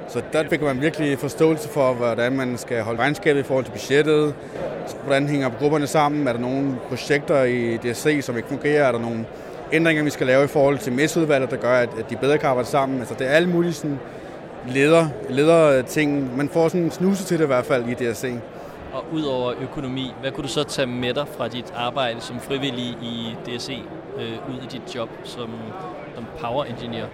så 0.07 0.21
der 0.33 0.49
fik 0.49 0.61
man 0.61 0.81
virkelig 0.81 1.19
forståelse 1.19 1.69
for, 1.69 1.93
hvordan 1.93 2.33
man 2.33 2.57
skal 2.57 2.83
holde 2.83 2.99
regnskabet 2.99 3.39
i 3.39 3.43
forhold 3.43 3.65
til 3.65 3.71
budgettet. 3.71 4.35
Hvordan 5.03 5.27
hænger 5.27 5.49
grupperne 5.59 5.87
sammen? 5.87 6.27
Er 6.27 6.33
der 6.33 6.39
nogle 6.39 6.75
projekter 6.89 7.43
i 7.43 7.77
DSC, 7.77 8.19
som 8.21 8.37
ikke 8.37 8.49
fungerer? 8.49 8.87
Er 8.87 8.91
der 8.91 8.99
nogle 8.99 9.25
ændringer, 9.73 10.03
vi 10.03 10.09
skal 10.09 10.27
lave 10.27 10.43
i 10.43 10.47
forhold 10.47 10.77
til 10.77 10.93
messeudvalget, 10.93 11.51
der 11.51 11.57
gør, 11.57 11.73
at 11.73 11.89
de 12.09 12.15
bedre 12.15 12.37
kan 12.37 12.49
arbejde 12.49 12.69
sammen? 12.69 12.99
Altså, 12.99 13.13
det 13.19 13.27
er 13.27 13.31
alle 13.31 13.49
mulige 13.49 13.73
sådan, 13.73 13.99
leder, 14.67 15.07
leder 15.29 15.81
ting. 15.81 16.37
Man 16.37 16.49
får 16.49 16.67
sådan 16.67 16.81
en 16.81 16.91
snuse 16.91 17.23
til 17.23 17.37
det 17.37 17.43
i 17.43 17.47
hvert 17.47 17.65
fald 17.65 17.85
i 17.87 17.93
DSC. 17.93 18.33
Og 18.93 19.05
udover 19.11 19.53
økonomi, 19.61 20.13
hvad 20.21 20.31
kunne 20.31 20.43
du 20.43 20.47
så 20.49 20.63
tage 20.63 20.87
med 20.87 21.13
dig 21.13 21.25
fra 21.37 21.47
dit 21.47 21.73
arbejde 21.75 22.21
som 22.21 22.39
frivillig 22.39 22.85
i 22.85 23.35
DSC 23.45 23.79
øh, 24.17 24.31
ud 24.49 24.57
i 24.63 24.67
dit 24.71 24.95
job 24.95 25.09
som, 25.23 25.49
som 26.15 26.25
power 26.41 26.63
engineer? 26.63 27.05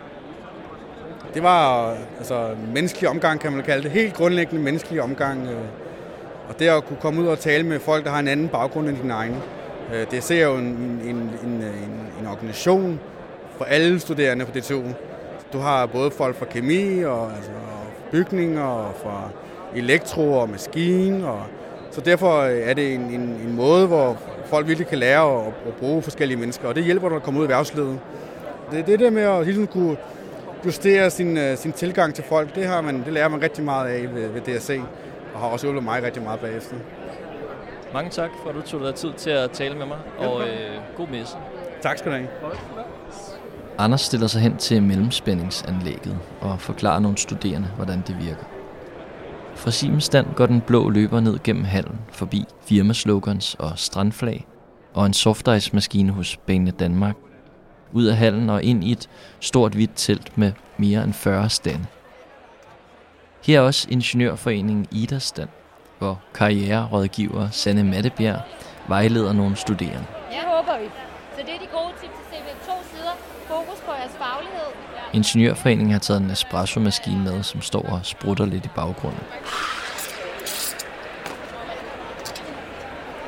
Det 1.34 1.44
var 1.44 1.94
altså, 2.18 2.50
menneskelig 2.74 3.10
omgang, 3.10 3.40
kan 3.40 3.52
man 3.52 3.64
kalde 3.64 3.84
det. 3.84 3.92
Helt 3.92 4.14
grundlæggende 4.14 4.64
menneskelig 4.64 5.02
omgang. 5.02 5.48
Øh, 5.48 5.58
og 6.50 6.60
det 6.60 6.68
at 6.68 6.86
kunne 6.86 6.98
komme 7.02 7.22
ud 7.22 7.28
og 7.28 7.40
tale 7.40 7.64
med 7.64 7.80
folk, 7.80 8.06
der 8.06 8.12
har 8.12 8.20
en 8.20 8.28
anden 8.28 8.48
baggrund 8.48 8.90
end 8.90 8.98
din 8.98 9.12
egen. 9.12 9.36
Øh, 9.94 10.06
det 10.12 10.24
ser 10.24 10.46
jo 10.46 10.56
en, 10.56 10.66
en, 10.66 11.16
en, 11.16 11.32
en, 11.44 11.64
en 12.22 12.28
organisation 12.28 13.00
for 13.58 13.66
alle 13.66 14.00
studerende 14.00 14.46
på 14.46 14.52
DTU. 14.60 14.84
Du 15.54 15.58
har 15.58 15.86
både 15.86 16.12
folk 16.12 16.36
fra 16.36 16.46
kemi 16.46 17.04
og 17.04 17.32
altså, 17.36 17.52
bygninger 18.12 18.64
og 18.64 18.94
fra 19.04 19.30
elektro 19.76 20.34
og 20.34 20.50
maskine. 20.50 21.28
Og, 21.28 21.42
så 21.92 22.02
derfor 22.02 22.42
er 22.44 22.74
det 22.74 22.94
en, 22.94 23.02
en, 23.02 23.22
en 23.22 23.56
måde, 23.56 23.88
hvor 23.88 24.18
folk 24.46 24.68
virkelig 24.68 24.88
kan 24.88 24.98
lære 24.98 25.42
at, 25.42 25.48
at 25.68 25.74
bruge 25.74 26.02
forskellige 26.02 26.38
mennesker, 26.38 26.68
og 26.68 26.76
det 26.76 26.84
hjælper 26.84 27.10
dig 27.10 27.16
at 27.16 27.24
komme 27.24 27.40
ud 27.40 27.46
i 27.46 27.50
værtsledet. 27.50 28.00
Det, 28.72 28.88
det 28.88 29.00
der 29.00 29.10
med 29.10 29.22
at 29.22 29.46
hele 29.46 29.54
tiden 29.54 29.68
kunne 29.68 29.98
justere 30.66 31.10
sin, 31.10 31.38
uh, 31.38 31.58
sin 31.58 31.72
tilgang 31.72 32.14
til 32.14 32.24
folk, 32.24 32.56
det, 32.56 32.66
har 32.68 32.82
man, 32.82 33.04
det 33.06 33.14
lærer 33.14 33.28
man 33.28 33.42
rigtig 33.42 33.64
meget 33.64 33.90
af 33.90 34.16
ved, 34.16 34.28
ved 34.28 34.42
DSC, 34.42 34.80
og 35.34 35.40
har 35.40 35.48
også 35.48 35.66
hjulpet 35.66 35.84
mig 35.84 36.04
rigtig 36.04 36.24
meget 36.24 36.40
bagefter. 36.40 36.76
Mange 37.94 38.10
tak 38.10 38.30
for, 38.44 38.50
at 38.50 38.56
du 38.56 38.62
tog 38.62 38.82
dig 38.82 38.96
tid 38.96 39.14
til 39.18 39.30
at 39.30 39.52
tale 39.52 39.76
med 39.78 39.86
mig, 39.86 39.98
og 40.18 40.42
øh, 40.42 40.98
god 40.98 41.08
messe. 41.08 41.36
Tak 41.82 41.98
skal 41.98 42.12
du 42.12 42.18
have. 42.18 42.28
Anders 43.78 44.02
stiller 44.02 44.28
sig 44.28 44.42
hen 44.42 44.58
til 44.58 44.84
mellemspændingsanlægget 44.84 46.18
og 46.42 46.62
forklarer 46.62 47.00
nogle 47.00 47.18
studerende, 47.18 47.68
hvordan 47.76 48.04
det 48.08 48.18
virker. 48.20 48.44
Fra 49.56 49.72
Siemens 49.72 50.04
stand 50.04 50.28
går 50.36 50.46
den 50.46 50.62
blå 50.62 50.90
løber 50.90 51.20
ned 51.20 51.40
gennem 51.44 51.64
hallen, 51.64 52.00
forbi 52.12 52.46
firmaslogans 52.62 53.56
og 53.60 53.72
strandflag, 53.76 54.48
og 54.94 55.06
en 55.06 55.14
softice-maskine 55.14 56.12
hos 56.12 56.38
Bane 56.38 56.72
Danmark, 56.72 57.16
ud 57.94 58.06
af 58.06 58.16
hallen 58.18 58.50
og 58.50 58.64
ind 58.64 58.84
i 58.84 58.92
et 58.92 59.10
stort 59.40 59.74
hvidt 59.74 59.92
telt 59.96 60.38
med 60.38 60.52
mere 60.78 61.04
end 61.04 61.14
40 61.14 61.50
stande. 61.50 61.86
Her 63.46 63.60
er 63.60 63.64
også 63.64 63.88
Ingeniørforeningen 63.90 64.88
Ida 64.92 65.20
stand, 65.20 65.50
hvor 66.00 66.22
karriererådgiver 66.34 67.50
Sanne 67.50 67.84
Mattebjerg 67.84 68.42
vejleder 68.88 69.34
nogle 69.34 69.56
studerende. 69.56 70.06
Ja, 70.32 70.42
håber 70.46 70.80
vi. 70.80 70.86
Så 71.38 71.42
det 71.46 71.54
er 71.56 71.60
de 71.60 71.68
gode 71.74 71.94
tips 72.02 72.14
til 72.14 72.40
CV. 72.40 72.48
To 72.68 72.74
sider. 72.92 73.16
Fokus 73.48 73.80
på 73.86 73.92
jeres 73.92 74.12
faglighed. 74.18 74.70
Ingeniørforeningen 75.14 75.92
har 75.92 76.00
taget 76.00 76.22
en 76.22 76.30
espresso-maskine 76.30 77.24
med, 77.24 77.44
som 77.44 77.62
står 77.62 77.82
og 77.82 78.00
sprutter 78.04 78.46
lidt 78.46 78.66
i 78.66 78.70
baggrunden. 78.76 79.24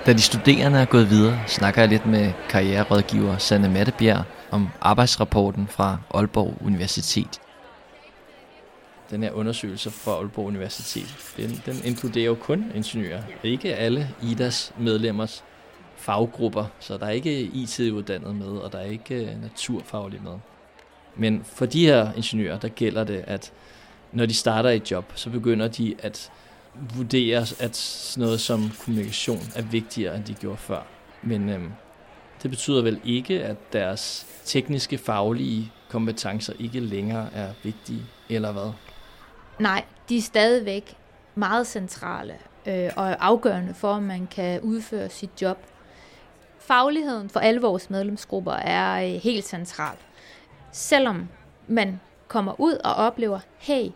Da 0.06 0.14
de 0.14 0.22
studerende 0.22 0.80
er 0.80 0.86
gået 0.86 1.10
videre, 1.10 1.40
snakker 1.48 1.82
jeg 1.82 1.90
lidt 1.90 2.06
med 2.06 2.32
karriererådgiver 2.50 3.38
Sanne 3.38 3.70
Mattebjerg 3.70 4.24
om 4.56 4.70
arbejdsrapporten 4.82 5.68
fra 5.68 5.98
Aalborg 6.14 6.58
Universitet. 6.66 7.42
Den 9.10 9.24
her 9.24 9.32
undersøgelse 9.32 9.92
fra 9.92 10.12
Aalborg 10.12 10.46
Universitet, 10.46 11.34
den, 11.38 11.62
den 11.66 11.76
inkluderer 11.84 12.26
jo 12.26 12.36
kun 12.36 12.72
ingeniører, 12.76 13.24
ikke 13.44 13.76
alle 13.76 14.10
IDAs 14.24 14.74
medlemmers 14.80 15.44
faggrupper, 15.96 16.66
så 16.80 16.98
der 16.98 17.06
er 17.06 17.10
ikke 17.10 17.42
IT-uddannet 17.42 18.36
med, 18.36 18.48
og 18.48 18.72
der 18.72 18.80
er 18.80 18.86
ikke 18.86 19.16
øh, 19.16 19.42
naturfaglig 19.42 20.24
med. 20.24 20.38
Men 21.16 21.42
for 21.44 21.66
de 21.66 21.86
her 21.86 22.14
ingeniører, 22.14 22.60
der 22.60 22.68
gælder 22.68 23.04
det, 23.04 23.24
at 23.28 23.52
når 24.12 24.26
de 24.26 24.34
starter 24.34 24.70
et 24.70 24.92
job, 24.92 25.12
så 25.16 25.30
begynder 25.30 25.68
de 25.68 25.96
at 26.00 26.32
vurdere, 26.96 27.46
at 27.60 27.76
sådan 27.76 28.26
noget 28.26 28.42
som 28.42 28.72
kommunikation 28.86 29.42
er 29.56 29.62
vigtigere, 29.62 30.16
end 30.16 30.24
de 30.24 30.34
gjorde 30.34 30.58
før. 30.58 30.82
Men 31.24 31.50
øhm, 31.50 31.72
det 32.46 32.52
betyder 32.52 32.82
vel 32.82 33.02
ikke, 33.04 33.44
at 33.44 33.74
deres 33.74 34.28
tekniske, 34.44 34.98
faglige 34.98 35.72
kompetencer 35.90 36.54
ikke 36.60 36.80
længere 36.80 37.30
er 37.34 37.50
vigtige, 37.64 38.02
eller 38.30 38.52
hvad? 38.52 38.72
Nej, 39.60 39.86
de 40.10 40.18
er 40.18 40.22
stadigvæk 40.22 40.98
meget 41.36 41.68
centrale 41.68 42.34
øh, 42.66 42.92
og 42.96 43.26
afgørende 43.26 43.74
for, 43.74 43.94
at 43.94 44.04
man 44.04 44.28
kan 44.28 44.62
udføre 44.62 45.10
sit 45.10 45.42
job. 45.42 45.58
Fagligheden 46.60 47.30
for 47.30 47.40
alle 47.40 47.62
vores 47.62 47.90
medlemsgrupper 47.90 48.54
er 48.54 49.06
øh, 49.06 49.22
helt 49.22 49.46
central. 49.46 49.98
Selvom 50.72 51.28
man 51.68 52.00
kommer 52.28 52.60
ud 52.60 52.74
og 52.74 52.94
oplever, 52.94 53.40
hey, 53.58 53.88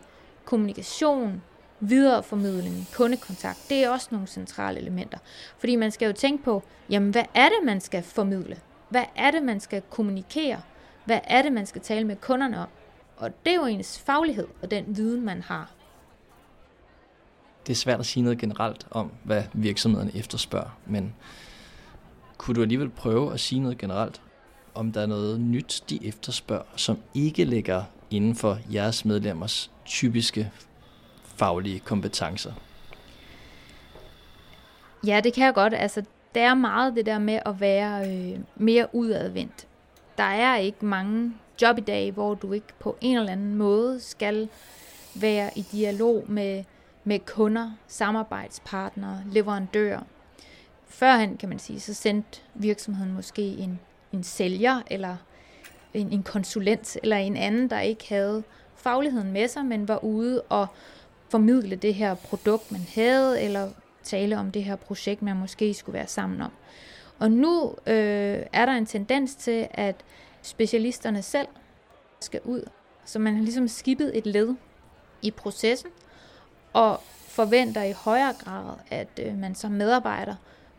kommunikation, 0.44 1.42
videreformidling, 1.80 2.86
kundekontakt, 2.94 3.58
det 3.68 3.84
er 3.84 3.90
også 3.90 4.08
nogle 4.10 4.26
centrale 4.26 4.80
elementer. 4.80 5.18
Fordi 5.58 5.76
man 5.76 5.90
skal 5.90 6.06
jo 6.06 6.12
tænke 6.12 6.44
på, 6.44 6.62
jamen 6.90 7.10
hvad 7.10 7.24
er 7.34 7.48
det, 7.48 7.58
man 7.64 7.80
skal 7.80 8.02
formidle? 8.02 8.58
Hvad 8.88 9.04
er 9.16 9.30
det, 9.30 9.42
man 9.42 9.60
skal 9.60 9.82
kommunikere? 9.90 10.60
Hvad 11.04 11.20
er 11.24 11.42
det, 11.42 11.52
man 11.52 11.66
skal 11.66 11.80
tale 11.80 12.06
med 12.06 12.16
kunderne 12.16 12.58
om? 12.58 12.68
Og 13.16 13.30
det 13.44 13.52
er 13.52 13.56
jo 13.56 13.64
ens 13.64 13.98
faglighed 13.98 14.46
og 14.62 14.70
den 14.70 14.96
viden, 14.96 15.24
man 15.24 15.42
har. 15.42 15.70
Det 17.66 17.72
er 17.72 17.76
svært 17.76 18.00
at 18.00 18.06
sige 18.06 18.22
noget 18.22 18.38
generelt 18.38 18.86
om, 18.90 19.12
hvad 19.24 19.42
virksomhederne 19.52 20.16
efterspørger, 20.16 20.78
men 20.86 21.14
kunne 22.38 22.54
du 22.54 22.62
alligevel 22.62 22.88
prøve 22.88 23.32
at 23.32 23.40
sige 23.40 23.60
noget 23.60 23.78
generelt, 23.78 24.22
om 24.74 24.92
der 24.92 25.00
er 25.00 25.06
noget 25.06 25.40
nyt, 25.40 25.84
de 25.90 26.06
efterspørger, 26.06 26.64
som 26.76 26.98
ikke 27.14 27.44
ligger 27.44 27.82
inden 28.10 28.34
for 28.34 28.58
jeres 28.72 29.04
medlemmers 29.04 29.70
typiske 29.84 30.50
faglige 31.40 31.80
kompetencer? 31.80 32.52
Ja, 35.06 35.20
det 35.24 35.32
kan 35.32 35.44
jeg 35.44 35.54
godt. 35.54 35.74
Altså, 35.74 36.02
det 36.34 36.42
er 36.42 36.54
meget 36.54 36.96
det 36.96 37.06
der 37.06 37.18
med 37.18 37.38
at 37.46 37.60
være 37.60 38.10
øh, 38.10 38.38
mere 38.56 38.86
udadvendt. 38.92 39.66
Der 40.18 40.24
er 40.24 40.56
ikke 40.56 40.84
mange 40.84 41.34
job 41.62 41.78
i 41.78 41.80
dag, 41.80 42.12
hvor 42.12 42.34
du 42.34 42.52
ikke 42.52 42.72
på 42.78 42.96
en 43.00 43.16
eller 43.16 43.32
anden 43.32 43.54
måde 43.54 44.00
skal 44.00 44.48
være 45.14 45.50
i 45.56 45.66
dialog 45.72 46.24
med, 46.28 46.64
med 47.04 47.18
kunder, 47.26 47.70
samarbejdspartnere, 47.88 49.22
leverandører. 49.32 50.00
Førhen, 50.88 51.36
kan 51.36 51.48
man 51.48 51.58
sige, 51.58 51.80
så 51.80 51.94
sendte 51.94 52.40
virksomheden 52.54 53.12
måske 53.12 53.42
en, 53.42 53.80
en 54.12 54.22
sælger 54.22 54.82
eller 54.90 55.16
en, 55.94 56.12
en 56.12 56.22
konsulent 56.22 56.96
eller 57.02 57.16
en 57.16 57.36
anden, 57.36 57.70
der 57.70 57.80
ikke 57.80 58.08
havde 58.08 58.42
fagligheden 58.76 59.32
med 59.32 59.48
sig, 59.48 59.64
men 59.64 59.88
var 59.88 60.04
ude 60.04 60.42
og 60.42 60.66
formidle 61.30 61.76
det 61.76 61.94
her 61.94 62.14
produkt, 62.14 62.72
man 62.72 62.86
havde, 62.94 63.42
eller 63.42 63.70
tale 64.02 64.38
om 64.38 64.52
det 64.52 64.64
her 64.64 64.76
projekt, 64.76 65.22
man 65.22 65.36
måske 65.36 65.74
skulle 65.74 65.94
være 65.94 66.06
sammen 66.06 66.40
om. 66.40 66.50
Og 67.18 67.30
nu 67.30 67.74
øh, 67.86 68.46
er 68.52 68.66
der 68.66 68.72
en 68.72 68.86
tendens 68.86 69.34
til, 69.34 69.68
at 69.70 69.96
specialisterne 70.42 71.22
selv 71.22 71.48
skal 72.20 72.40
ud. 72.44 72.62
Så 73.04 73.18
man 73.18 73.36
har 73.36 73.42
ligesom 73.42 73.68
skibet 73.68 74.18
et 74.18 74.26
led 74.26 74.54
i 75.22 75.30
processen, 75.30 75.90
og 76.72 77.00
forventer 77.28 77.82
i 77.82 77.92
højere 77.92 78.34
grad, 78.44 78.74
at 78.90 79.08
øh, 79.22 79.38
man 79.38 79.54
som 79.54 79.72
medarbejder 79.72 80.34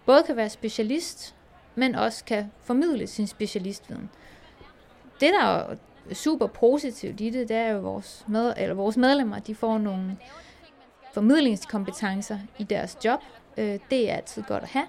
både 0.06 0.24
kan 0.24 0.36
være 0.36 0.50
specialist, 0.50 1.36
men 1.76 1.96
også 1.96 2.26
kan 2.26 2.52
formidle 2.64 3.08
sin 3.08 3.28
specialistviden. 3.28 4.10
Det, 5.20 5.34
der 5.40 5.76
super 6.14 6.48
positivt 6.48 7.22
i 7.22 7.30
det, 7.30 7.50
det 7.50 7.58
er 7.58 7.70
jo 7.70 7.80
vores, 7.80 8.26
med, 8.28 8.54
eller 8.58 8.76
vores 8.76 8.98
medlemmer, 8.98 9.40
de 9.40 9.56
får 9.56 9.78
nogle 9.78 10.18
formidlingskompetencer 11.14 12.40
i 12.58 12.64
deres 12.64 12.98
job. 13.06 13.20
Øh, 13.58 13.80
det 13.90 14.10
er 14.10 14.16
altid 14.16 14.44
godt 14.44 14.64
at 14.64 14.70
have. 14.70 14.86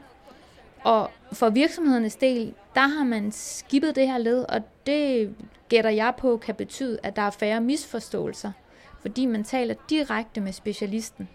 Og 0.85 1.11
for 1.33 1.51
virksomhedernes 1.51 2.17
del, 2.17 2.55
der 2.75 2.87
har 2.87 3.05
man 3.05 3.33
skibet 3.33 3.97
det 3.97 4.07
her 4.07 4.19
led, 4.19 4.45
og 4.49 4.63
det 4.87 5.35
gætter 5.69 5.91
jeg 5.91 6.15
på 6.19 6.37
kan 6.37 6.55
betyde, 6.55 6.99
at 7.03 7.17
der 7.17 7.23
er 7.23 7.31
færre 7.31 7.61
misforståelser, 7.61 8.53
fordi 9.01 9.27
man 9.27 9.45
taler 9.45 9.75
direkte 9.91 10.41
med 10.41 10.53
specialisten. 10.53 11.29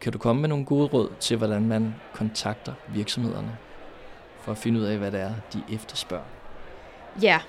Kan 0.00 0.12
du 0.12 0.18
komme 0.18 0.40
med 0.40 0.48
nogle 0.48 0.64
gode 0.64 0.86
råd 0.86 1.12
til, 1.20 1.36
hvordan 1.36 1.68
man 1.68 1.94
kontakter 2.12 2.74
virksomhederne 2.88 3.58
for 4.40 4.52
at 4.52 4.58
finde 4.58 4.80
ud 4.80 4.84
af, 4.84 4.98
hvad 4.98 5.10
det 5.10 5.20
er, 5.20 5.34
de 5.52 5.62
efterspørger? 5.74 6.24
Ja, 7.22 7.40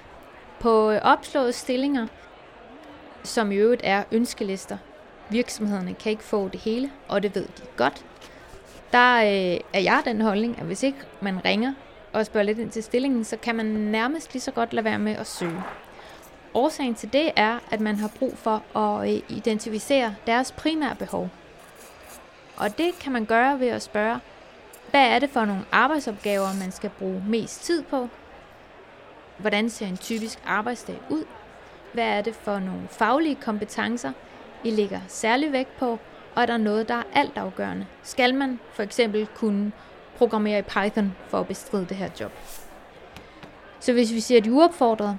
på 0.60 0.92
øh, 0.92 1.00
opslåede 1.04 1.54
stillinger, 1.54 2.08
som 3.24 3.52
i 3.52 3.56
øvrigt 3.56 3.82
er 3.84 4.04
ønskelister, 4.12 4.78
virksomhederne 5.30 5.94
kan 5.94 6.10
ikke 6.10 6.24
få 6.24 6.48
det 6.48 6.60
hele, 6.60 6.92
og 7.08 7.24
det 7.24 7.36
ved 7.36 7.44
de 7.44 7.64
godt, 7.78 8.06
der 8.92 9.16
øh, 9.16 9.60
er 9.74 9.80
jeg 9.80 10.02
den 10.06 10.22
holdning, 10.22 10.60
at 10.60 10.66
hvis 10.66 10.84
ikke 10.84 10.98
man 11.22 11.46
ringer 11.46 11.74
og 12.14 12.26
spørger 12.26 12.46
lidt 12.46 12.60
ind 12.60 12.72
til 12.72 12.84
stillingen, 12.84 13.24
så 13.24 13.38
kan 13.38 13.56
man 13.56 13.66
nærmest 13.66 14.34
lige 14.34 14.42
så 14.42 14.52
godt 14.52 14.74
lade 14.74 14.86
være 14.86 15.00
med 15.00 15.16
at 15.16 15.28
søge. 15.28 15.64
Årsagen 16.54 16.96
til 16.96 17.14
det 17.14 17.32
er, 17.36 17.60
at 17.72 17.80
man 17.80 17.96
har 17.96 18.12
brug 18.20 18.38
for 18.38 18.78
at 18.78 19.14
øh, 19.14 19.22
identificere 19.30 20.16
deres 20.28 20.52
primære 20.52 20.96
behov. 20.96 21.30
Og 22.58 22.78
det 22.78 23.00
kan 23.00 23.12
man 23.12 23.26
gøre 23.26 23.60
ved 23.60 23.68
at 23.68 23.82
spørge, 23.82 24.20
hvad 24.92 25.08
er 25.08 25.20
det 25.20 25.30
for 25.30 25.46
nogle 25.46 25.66
arbejdsopgaver, 25.72 26.48
man 26.60 26.72
skal 26.72 26.90
bruge 26.90 27.24
mest 27.28 27.64
tid 27.64 27.84
på? 27.84 28.10
Hvordan 29.38 29.70
ser 29.70 29.88
en 29.88 29.98
typisk 29.98 30.40
arbejdsdag 30.46 31.00
ud? 31.10 31.24
Hvad 31.94 32.06
er 32.06 32.22
det 32.22 32.36
for 32.36 32.60
nogle 32.60 32.88
faglige 32.90 33.36
kompetencer, 33.36 34.12
I 34.64 34.70
lægger 34.70 35.00
særlig 35.08 35.52
vægt 35.52 35.78
på? 35.78 36.00
og 36.36 36.42
er 36.42 36.46
der 36.46 36.58
noget, 36.58 36.90
der 36.90 36.96
er 36.96 37.04
altafgørende? 37.14 37.86
Skal 38.04 38.36
man 38.36 38.60
for 38.74 38.84
eksempel 38.84 39.28
kunne 39.36 39.72
programmere 40.18 40.60
i 40.60 40.62
Python 40.62 41.16
for 41.28 41.40
at 41.40 41.48
bestride 41.48 41.86
det 41.90 41.98
her 41.98 42.10
job? 42.20 42.32
Så 43.80 43.94
hvis 43.94 44.14
vi 44.14 44.20
siger 44.20 44.42
de 44.42 44.52
uopfordrede, 44.52 45.18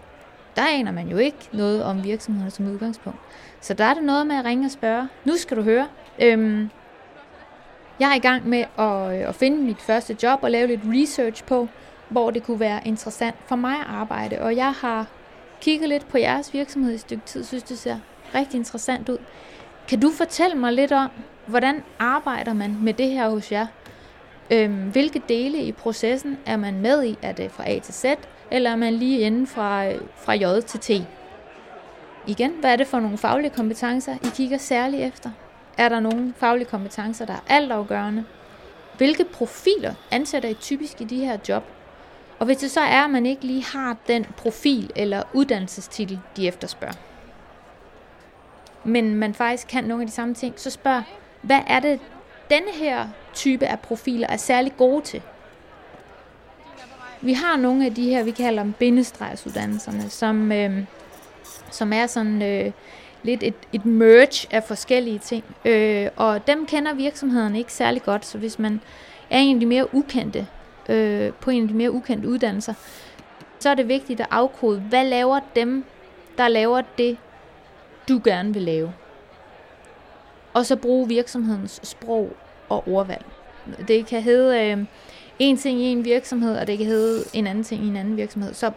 der 0.56 0.62
aner 0.62 0.92
man 0.92 1.08
jo 1.08 1.16
ikke 1.16 1.48
noget 1.52 1.84
om 1.84 2.04
virksomheder 2.04 2.50
som 2.50 2.66
udgangspunkt. 2.66 3.18
Så 3.60 3.74
der 3.74 3.84
er 3.84 3.94
det 3.94 4.02
noget 4.02 4.26
med 4.26 4.36
at 4.36 4.44
ringe 4.44 4.66
og 4.66 4.70
spørge. 4.70 5.08
Nu 5.24 5.36
skal 5.36 5.56
du 5.56 5.62
høre. 5.62 5.88
Øhm, 6.22 6.70
jeg 8.00 8.10
er 8.10 8.14
i 8.14 8.18
gang 8.18 8.48
med 8.48 8.64
at, 8.78 9.20
øh, 9.20 9.28
at 9.28 9.34
finde 9.34 9.56
mit 9.56 9.80
første 9.80 10.16
job 10.22 10.38
og 10.42 10.50
lave 10.50 10.66
lidt 10.66 10.80
research 10.84 11.44
på, 11.44 11.68
hvor 12.14 12.30
det 12.30 12.42
kunne 12.42 12.60
være 12.60 12.80
interessant 12.84 13.36
for 13.46 13.56
mig 13.56 13.74
at 13.74 13.86
arbejde. 13.86 14.40
Og 14.40 14.56
jeg 14.56 14.72
har 14.72 15.06
kigget 15.60 15.88
lidt 15.88 16.08
på 16.08 16.18
jeres 16.18 16.54
virksomhed 16.54 16.92
i 16.92 16.94
et 16.94 17.00
stykke 17.00 17.22
tid, 17.26 17.44
synes 17.44 17.62
det 17.62 17.78
ser 17.78 17.96
rigtig 18.34 18.58
interessant 18.58 19.08
ud. 19.08 19.18
Kan 19.88 20.00
du 20.00 20.10
fortælle 20.10 20.56
mig 20.56 20.72
lidt 20.72 20.92
om, 20.92 21.10
hvordan 21.46 21.82
arbejder 21.98 22.52
man 22.52 22.76
med 22.82 22.94
det 22.94 23.10
her 23.10 23.30
hos 23.30 23.52
jer? 23.52 23.66
Øhm, 24.50 24.90
hvilke 24.90 25.22
dele 25.28 25.58
i 25.58 25.72
processen 25.72 26.38
er 26.46 26.56
man 26.56 26.80
med 26.80 27.04
i? 27.04 27.18
Er 27.22 27.32
det 27.32 27.50
fra 27.50 27.70
A 27.70 27.78
til 27.78 27.94
Z, 27.94 28.04
eller 28.50 28.70
er 28.70 28.76
man 28.76 28.92
lige 28.94 29.20
inden 29.20 29.46
fra, 29.46 29.86
øh, 29.86 30.00
fra 30.16 30.34
J 30.34 30.60
til 30.60 30.80
T? 30.80 30.90
Igen, 32.26 32.52
hvad 32.60 32.72
er 32.72 32.76
det 32.76 32.86
for 32.86 33.00
nogle 33.00 33.18
faglige 33.18 33.50
kompetencer, 33.50 34.14
I 34.14 34.28
kigger 34.34 34.58
særligt 34.58 35.02
efter? 35.02 35.30
Er 35.78 35.88
der 35.88 36.00
nogle 36.00 36.34
faglige 36.36 36.68
kompetencer, 36.68 37.26
der 37.26 37.32
er 37.32 37.44
altafgørende? 37.48 38.24
hvilke 38.96 39.24
profiler 39.24 39.94
ansætter 40.10 40.48
I 40.48 40.54
typisk 40.54 41.00
i 41.00 41.04
de 41.04 41.16
her 41.16 41.38
job? 41.48 41.64
Og 42.44 42.46
hvis 42.46 42.56
det 42.56 42.70
så 42.70 42.80
er, 42.80 43.04
at 43.04 43.10
man 43.10 43.26
ikke 43.26 43.44
lige 43.44 43.64
har 43.64 43.96
den 44.08 44.26
profil 44.36 44.90
eller 44.96 45.22
uddannelsestitel, 45.32 46.20
de 46.36 46.48
efterspørger, 46.48 46.94
men 48.84 49.14
man 49.14 49.34
faktisk 49.34 49.68
kan 49.68 49.84
nogle 49.84 50.02
af 50.02 50.06
de 50.06 50.12
samme 50.12 50.34
ting, 50.34 50.54
så 50.56 50.70
spørg, 50.70 51.02
hvad 51.42 51.60
er 51.66 51.80
det, 51.80 52.00
denne 52.50 52.72
her 52.72 53.08
type 53.34 53.66
af 53.66 53.80
profiler 53.80 54.26
er 54.26 54.36
særlig 54.36 54.76
gode 54.76 55.04
til? 55.04 55.22
Vi 57.20 57.32
har 57.32 57.56
nogle 57.56 57.86
af 57.86 57.94
de 57.94 58.04
her, 58.04 58.24
vi 58.24 58.30
kalder 58.30 58.62
dem 58.62 58.72
bindestregsuddannelserne, 58.72 60.10
som, 60.10 60.52
øh, 60.52 60.84
som 61.70 61.92
er 61.92 62.06
sådan 62.06 62.42
øh, 62.42 62.72
lidt 63.22 63.42
et, 63.42 63.54
et 63.72 63.84
merge 63.86 64.48
af 64.50 64.64
forskellige 64.64 65.18
ting. 65.18 65.44
Øh, 65.64 66.08
og 66.16 66.46
dem 66.46 66.66
kender 66.66 66.94
virksomhederne 66.94 67.58
ikke 67.58 67.72
særlig 67.72 68.02
godt, 68.02 68.26
så 68.26 68.38
hvis 68.38 68.58
man 68.58 68.80
er 69.30 69.38
en 69.38 69.56
af 69.56 69.60
de 69.60 69.66
mere 69.66 69.94
ukendte, 69.94 70.46
øh, 70.88 71.32
på 71.32 71.50
en 71.50 71.62
af 71.62 71.68
de 71.68 71.74
mere 71.74 71.92
ukendte 71.92 72.28
uddannelser, 72.28 72.74
så 73.58 73.70
er 73.70 73.74
det 73.74 73.88
vigtigt 73.88 74.20
at 74.20 74.26
afkode, 74.30 74.80
hvad 74.80 75.04
laver 75.04 75.40
dem, 75.56 75.84
der 76.38 76.48
laver 76.48 76.82
det, 76.98 77.16
du 78.08 78.20
gerne 78.24 78.52
vil 78.52 78.62
lave. 78.62 78.92
Og 80.54 80.66
så 80.66 80.76
bruge 80.76 81.08
virksomhedens 81.08 81.80
sprog 81.82 82.32
og 82.68 82.88
ordvalg. 82.88 83.24
Det 83.88 84.06
kan 84.06 84.22
hedde 84.22 84.70
øh, 84.70 84.84
en 85.38 85.56
ting 85.56 85.80
i 85.80 85.84
en 85.84 86.04
virksomhed, 86.04 86.58
og 86.58 86.66
det 86.66 86.78
kan 86.78 86.86
hedde 86.86 87.24
en 87.32 87.46
anden 87.46 87.64
ting 87.64 87.84
i 87.84 87.88
en 87.88 87.96
anden 87.96 88.16
virksomhed. 88.16 88.54
Så 88.54 88.70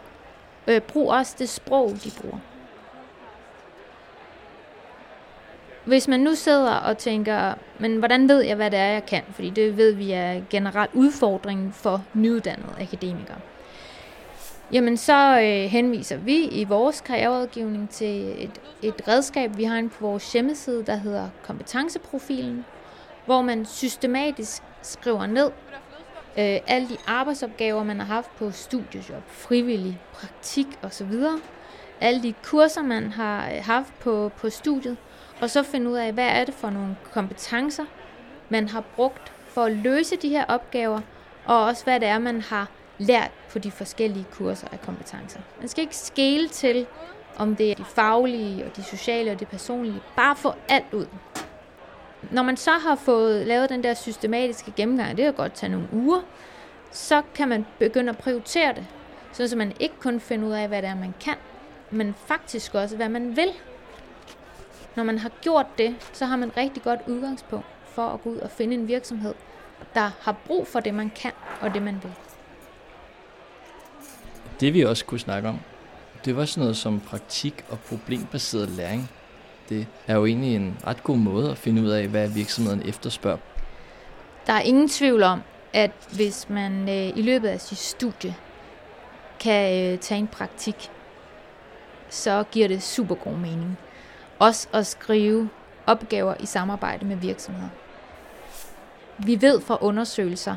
øh, 0.66 0.80
brug 0.80 1.10
også 1.10 1.36
det 1.38 1.48
sprog, 1.48 1.90
de 2.04 2.10
bruger. 2.20 2.38
Hvis 5.88 6.08
man 6.08 6.20
nu 6.20 6.34
sidder 6.34 6.74
og 6.74 6.98
tænker, 6.98 7.54
men 7.78 7.96
hvordan 7.96 8.28
ved 8.28 8.40
jeg, 8.40 8.56
hvad 8.56 8.70
det 8.70 8.78
er, 8.78 8.86
jeg 8.86 9.06
kan? 9.06 9.22
Fordi 9.32 9.50
det 9.50 9.76
ved 9.76 9.94
vi 9.94 10.12
er 10.12 10.40
generelt 10.50 10.90
udfordringen 10.94 11.72
for 11.72 12.04
nyuddannede 12.14 12.72
akademikere. 12.80 13.38
Jamen 14.72 14.96
så 14.96 15.40
øh, 15.40 15.70
henviser 15.70 16.16
vi 16.16 16.44
i 16.44 16.64
vores 16.64 17.00
karriererådgivning 17.00 17.90
til 17.90 18.44
et, 18.44 18.60
et 18.82 19.08
redskab, 19.08 19.56
vi 19.56 19.64
har 19.64 19.76
inde 19.76 19.88
på 19.88 20.06
vores 20.06 20.32
hjemmeside, 20.32 20.84
der 20.86 20.96
hedder 20.96 21.28
kompetenceprofilen, 21.42 22.64
hvor 23.26 23.42
man 23.42 23.66
systematisk 23.66 24.62
skriver 24.82 25.26
ned 25.26 25.50
øh, 26.38 26.60
alle 26.66 26.88
de 26.88 26.96
arbejdsopgaver, 27.06 27.84
man 27.84 27.98
har 27.98 28.06
haft 28.06 28.36
på 28.36 28.50
studiejob, 28.50 29.22
frivillig, 29.28 30.00
praktik 30.12 30.66
osv. 30.82 31.12
Alle 32.00 32.22
de 32.22 32.34
kurser, 32.44 32.82
man 32.82 33.12
har 33.12 33.50
øh, 33.50 33.64
haft 33.64 33.98
på, 34.00 34.30
på 34.36 34.50
studiet, 34.50 34.96
og 35.40 35.50
så 35.50 35.62
finde 35.62 35.90
ud 35.90 35.96
af, 35.96 36.12
hvad 36.12 36.28
er 36.28 36.44
det 36.44 36.54
for 36.54 36.70
nogle 36.70 36.96
kompetencer, 37.12 37.84
man 38.48 38.68
har 38.68 38.80
brugt 38.80 39.32
for 39.46 39.64
at 39.64 39.72
løse 39.72 40.16
de 40.16 40.28
her 40.28 40.44
opgaver, 40.44 41.00
og 41.44 41.64
også 41.64 41.84
hvad 41.84 42.00
det 42.00 42.08
er, 42.08 42.18
man 42.18 42.42
har 42.42 42.68
lært 42.98 43.30
på 43.52 43.58
de 43.58 43.70
forskellige 43.70 44.26
kurser 44.32 44.68
af 44.72 44.80
kompetencer. 44.80 45.40
Man 45.58 45.68
skal 45.68 45.82
ikke 45.82 45.96
skele 45.96 46.48
til, 46.48 46.86
om 47.36 47.56
det 47.56 47.70
er 47.70 47.74
de 47.74 47.84
faglige 47.84 48.64
og 48.64 48.76
de 48.76 48.82
sociale 48.82 49.30
og 49.30 49.40
det 49.40 49.48
personlige. 49.48 50.00
Bare 50.16 50.36
få 50.36 50.52
alt 50.68 50.94
ud. 50.94 51.06
Når 52.30 52.42
man 52.42 52.56
så 52.56 52.70
har 52.70 52.94
fået 52.94 53.46
lavet 53.46 53.68
den 53.68 53.82
der 53.82 53.94
systematiske 53.94 54.72
gennemgang, 54.76 55.16
det 55.16 55.24
kan 55.24 55.34
godt 55.34 55.52
tage 55.52 55.72
nogle 55.72 55.88
uger, 55.92 56.20
så 56.90 57.22
kan 57.34 57.48
man 57.48 57.66
begynde 57.78 58.10
at 58.10 58.18
prioritere 58.18 58.74
det, 58.74 58.86
så 59.32 59.56
man 59.56 59.72
ikke 59.80 59.94
kun 60.00 60.20
finder 60.20 60.48
ud 60.48 60.52
af, 60.52 60.68
hvad 60.68 60.82
det 60.82 60.90
er, 60.90 60.94
man 60.94 61.14
kan, 61.20 61.34
men 61.90 62.14
faktisk 62.26 62.74
også, 62.74 62.96
hvad 62.96 63.08
man 63.08 63.36
vil. 63.36 63.52
Når 64.98 65.04
man 65.04 65.18
har 65.18 65.30
gjort 65.42 65.66
det, 65.78 65.96
så 66.12 66.24
har 66.26 66.36
man 66.36 66.56
rigtig 66.56 66.82
godt 66.82 67.00
udgangspunkt 67.06 67.66
for 67.84 68.02
at 68.02 68.22
gå 68.22 68.30
ud 68.30 68.36
og 68.36 68.50
finde 68.50 68.74
en 68.74 68.88
virksomhed, 68.88 69.34
der 69.94 70.10
har 70.20 70.36
brug 70.46 70.66
for 70.66 70.80
det, 70.80 70.94
man 70.94 71.10
kan 71.10 71.32
og 71.60 71.74
det, 71.74 71.82
man 71.82 72.00
vil. 72.02 72.12
Det 74.60 74.74
vi 74.74 74.84
også 74.84 75.04
kunne 75.04 75.20
snakke 75.20 75.48
om, 75.48 75.58
det 76.24 76.36
var 76.36 76.44
sådan 76.44 76.60
noget 76.60 76.76
som 76.76 77.00
praktik 77.00 77.64
og 77.70 77.78
problembaseret 77.78 78.68
læring. 78.68 79.10
Det 79.68 79.86
er 80.06 80.16
jo 80.16 80.26
egentlig 80.26 80.54
en 80.54 80.78
ret 80.86 81.02
god 81.02 81.16
måde 81.16 81.50
at 81.50 81.58
finde 81.58 81.82
ud 81.82 81.88
af, 81.88 82.08
hvad 82.08 82.28
virksomheden 82.28 82.88
efterspørger. 82.88 83.38
Der 84.46 84.52
er 84.52 84.60
ingen 84.60 84.88
tvivl 84.88 85.22
om, 85.22 85.40
at 85.72 85.90
hvis 86.12 86.48
man 86.48 86.88
øh, 86.88 87.18
i 87.18 87.22
løbet 87.22 87.48
af 87.48 87.60
sit 87.60 87.78
studie 87.78 88.34
kan 89.40 89.92
øh, 89.92 89.98
tage 89.98 90.18
en 90.18 90.28
praktik, 90.28 90.90
så 92.08 92.44
giver 92.52 92.68
det 92.68 92.82
super 92.82 93.14
god 93.14 93.36
mening. 93.36 93.78
Også 94.38 94.68
at 94.72 94.86
skrive 94.86 95.48
opgaver 95.86 96.34
i 96.40 96.46
samarbejde 96.46 97.06
med 97.06 97.16
virksomheder. 97.16 97.68
Vi 99.18 99.42
ved 99.42 99.60
fra 99.60 99.78
undersøgelser, 99.80 100.56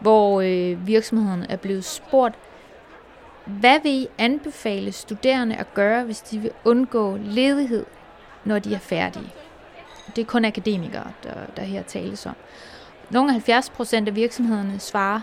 hvor 0.00 0.40
øh, 0.40 0.86
virksomhederne 0.86 1.50
er 1.50 1.56
blevet 1.56 1.84
spurgt, 1.84 2.34
hvad 3.44 3.80
vil 3.82 3.92
I 3.92 4.08
anbefale 4.18 4.92
studerende 4.92 5.56
at 5.56 5.74
gøre, 5.74 6.04
hvis 6.04 6.20
de 6.20 6.38
vil 6.38 6.50
undgå 6.64 7.16
ledighed, 7.16 7.86
når 8.44 8.58
de 8.58 8.74
er 8.74 8.78
færdige? 8.78 9.32
Det 10.16 10.22
er 10.22 10.26
kun 10.26 10.44
akademikere, 10.44 11.12
der, 11.22 11.34
der 11.56 11.62
her 11.62 11.82
tales 11.82 12.26
om. 12.26 12.34
Nogle 13.10 13.32
70 13.32 13.70
procent 13.70 14.08
af 14.08 14.16
virksomhederne 14.16 14.78
svarer, 14.78 15.20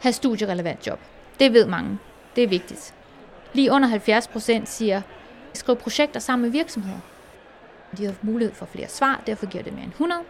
have 0.00 0.12
studierelevant 0.12 0.86
job. 0.86 1.00
Det 1.40 1.52
ved 1.52 1.66
mange. 1.66 1.98
Det 2.36 2.44
er 2.44 2.48
vigtigt. 2.48 2.94
Lige 3.52 3.72
under 3.72 3.88
70 3.88 4.28
procent 4.28 4.68
siger, 4.68 5.02
skriv 5.54 5.76
projekter 5.76 6.20
sammen 6.20 6.42
med 6.42 6.50
virksomheder. 6.50 6.98
De 7.98 8.04
har 8.04 8.14
mulighed 8.22 8.54
for 8.54 8.66
flere 8.66 8.88
svar, 8.88 9.22
derfor 9.26 9.46
giver 9.46 9.64
det 9.64 9.72
mere 9.72 9.84
end 9.84 9.92
100. 9.92 10.20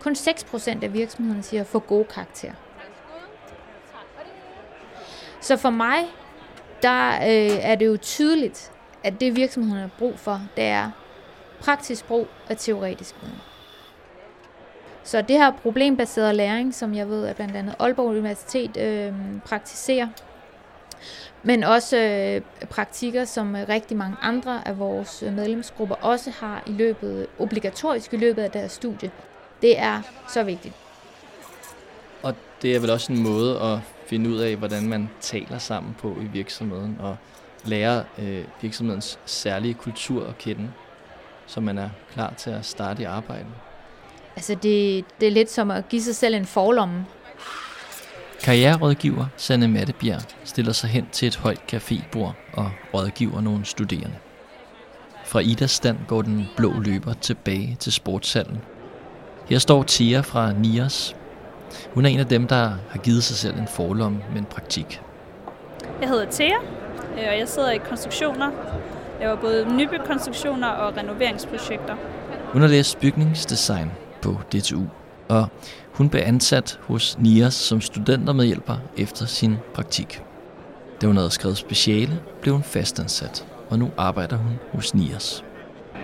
Kun 0.00 0.12
6% 0.12 0.84
af 0.84 0.92
virksomhederne 0.92 1.42
siger, 1.42 1.64
få 1.64 1.78
gode 1.78 2.04
karakterer. 2.04 2.54
Så 5.40 5.56
for 5.56 5.70
mig 5.70 6.04
der 6.82 7.10
øh, 7.10 7.58
er 7.60 7.74
det 7.74 7.86
jo 7.86 7.96
tydeligt, 7.96 8.72
at 9.04 9.20
det 9.20 9.36
virksomhederne 9.36 9.80
har 9.80 9.90
brug 9.98 10.18
for, 10.18 10.40
det 10.56 10.64
er 10.64 10.90
praktisk 11.60 12.04
brug 12.06 12.26
af 12.48 12.56
teoretisk 12.56 13.14
viden. 13.22 13.38
Så 15.04 15.22
det 15.22 15.36
her 15.36 15.50
problembaseret 15.50 16.34
læring, 16.34 16.74
som 16.74 16.94
jeg 16.94 17.08
ved, 17.08 17.26
at 17.26 17.36
blandt 17.36 17.56
andet 17.56 17.74
Aalborg 17.78 18.06
Universitet 18.06 18.76
øh, 18.76 19.12
praktiserer, 19.44 20.08
men 21.42 21.64
også 21.64 21.96
øh, 21.96 22.66
praktikker, 22.68 23.24
som 23.24 23.56
rigtig 23.68 23.96
mange 23.96 24.16
andre 24.22 24.68
af 24.68 24.78
vores 24.78 25.24
medlemsgrupper 25.32 25.94
også 25.94 26.30
har 26.30 26.62
i 26.66 26.72
løbet, 26.72 27.26
obligatorisk 27.38 28.14
i 28.14 28.16
løbet 28.16 28.42
af 28.42 28.50
deres 28.50 28.72
studie. 28.72 29.10
Det 29.62 29.78
er 29.78 30.02
så 30.28 30.42
vigtigt. 30.42 30.74
Og 32.22 32.34
det 32.62 32.76
er 32.76 32.80
vel 32.80 32.90
også 32.90 33.12
en 33.12 33.22
måde 33.22 33.60
at 33.60 33.78
finde 34.06 34.30
ud 34.30 34.38
af, 34.38 34.56
hvordan 34.56 34.88
man 34.88 35.10
taler 35.20 35.58
sammen 35.58 35.96
på 36.00 36.16
i 36.20 36.24
virksomheden, 36.32 36.96
og 37.00 37.16
lære 37.64 38.04
øh, 38.18 38.44
virksomhedens 38.60 39.18
særlige 39.26 39.74
kultur 39.74 40.26
at 40.26 40.38
kende, 40.38 40.70
så 41.46 41.60
man 41.60 41.78
er 41.78 41.90
klar 42.12 42.34
til 42.36 42.50
at 42.50 42.64
starte 42.64 43.02
i 43.02 43.04
arbejdet. 43.04 43.52
Altså 44.36 44.54
det, 44.54 45.04
det 45.20 45.26
er 45.26 45.30
lidt 45.30 45.50
som 45.50 45.70
at 45.70 45.88
give 45.88 46.02
sig 46.02 46.16
selv 46.16 46.34
en 46.34 46.46
forlomme. 46.46 47.06
Karriererådgiver 48.42 49.26
Sanne 49.36 49.68
Mattebjerg 49.68 50.22
stiller 50.44 50.72
sig 50.72 50.90
hen 50.90 51.06
til 51.12 51.28
et 51.28 51.36
højt 51.36 51.74
cafébord 51.74 52.32
og 52.52 52.70
rådgiver 52.94 53.40
nogle 53.40 53.64
studerende. 53.64 54.16
Fra 55.24 55.40
Idas 55.40 55.70
stand 55.70 55.98
går 56.08 56.22
den 56.22 56.48
blå 56.56 56.72
løber 56.80 57.12
tilbage 57.12 57.76
til 57.80 57.92
sportshallen. 57.92 58.58
Her 59.48 59.58
står 59.58 59.82
Tia 59.82 60.20
fra 60.20 60.52
Nias 60.52 61.16
hun 61.94 62.04
er 62.04 62.08
en 62.08 62.20
af 62.20 62.26
dem, 62.26 62.46
der 62.46 62.70
har 62.90 62.98
givet 62.98 63.24
sig 63.24 63.36
selv 63.36 63.58
en 63.58 63.68
forlom 63.68 64.12
med 64.32 64.38
en 64.38 64.44
praktik. 64.44 65.00
Jeg 66.00 66.08
hedder 66.08 66.26
Thea, 66.30 66.56
øh, 67.18 67.28
og 67.28 67.38
jeg 67.38 67.48
sidder 67.48 67.70
i 67.70 67.78
konstruktioner. 67.78 68.50
Jeg 69.20 69.30
var 69.30 69.36
både 69.36 69.76
nybyggkonstruktioner 69.76 70.68
og 70.68 70.96
renoveringsprojekter. 70.96 71.94
Hun 72.52 72.60
har 72.60 72.68
læst 72.68 73.00
bygningsdesign 73.00 73.92
på 74.22 74.36
DTU, 74.52 74.82
og 75.28 75.46
hun 75.92 76.08
blev 76.08 76.22
ansat 76.24 76.78
hos 76.82 77.18
NIAS 77.18 77.54
som 77.54 77.80
studentermedhjælper 77.80 78.76
efter 78.96 79.26
sin 79.26 79.56
praktik. 79.74 80.22
Da 81.00 81.06
hun 81.06 81.16
havde 81.16 81.30
skrevet 81.30 81.56
speciale, 81.56 82.20
blev 82.40 82.54
hun 82.54 82.62
fastansat, 82.62 83.46
og 83.70 83.78
nu 83.78 83.90
arbejder 83.96 84.36
hun 84.36 84.58
hos 84.72 84.94
NIAS. 84.94 85.44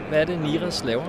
Hvad 0.08 0.20
er 0.20 0.24
det, 0.24 0.40
NIAS 0.40 0.84
laver? 0.84 1.04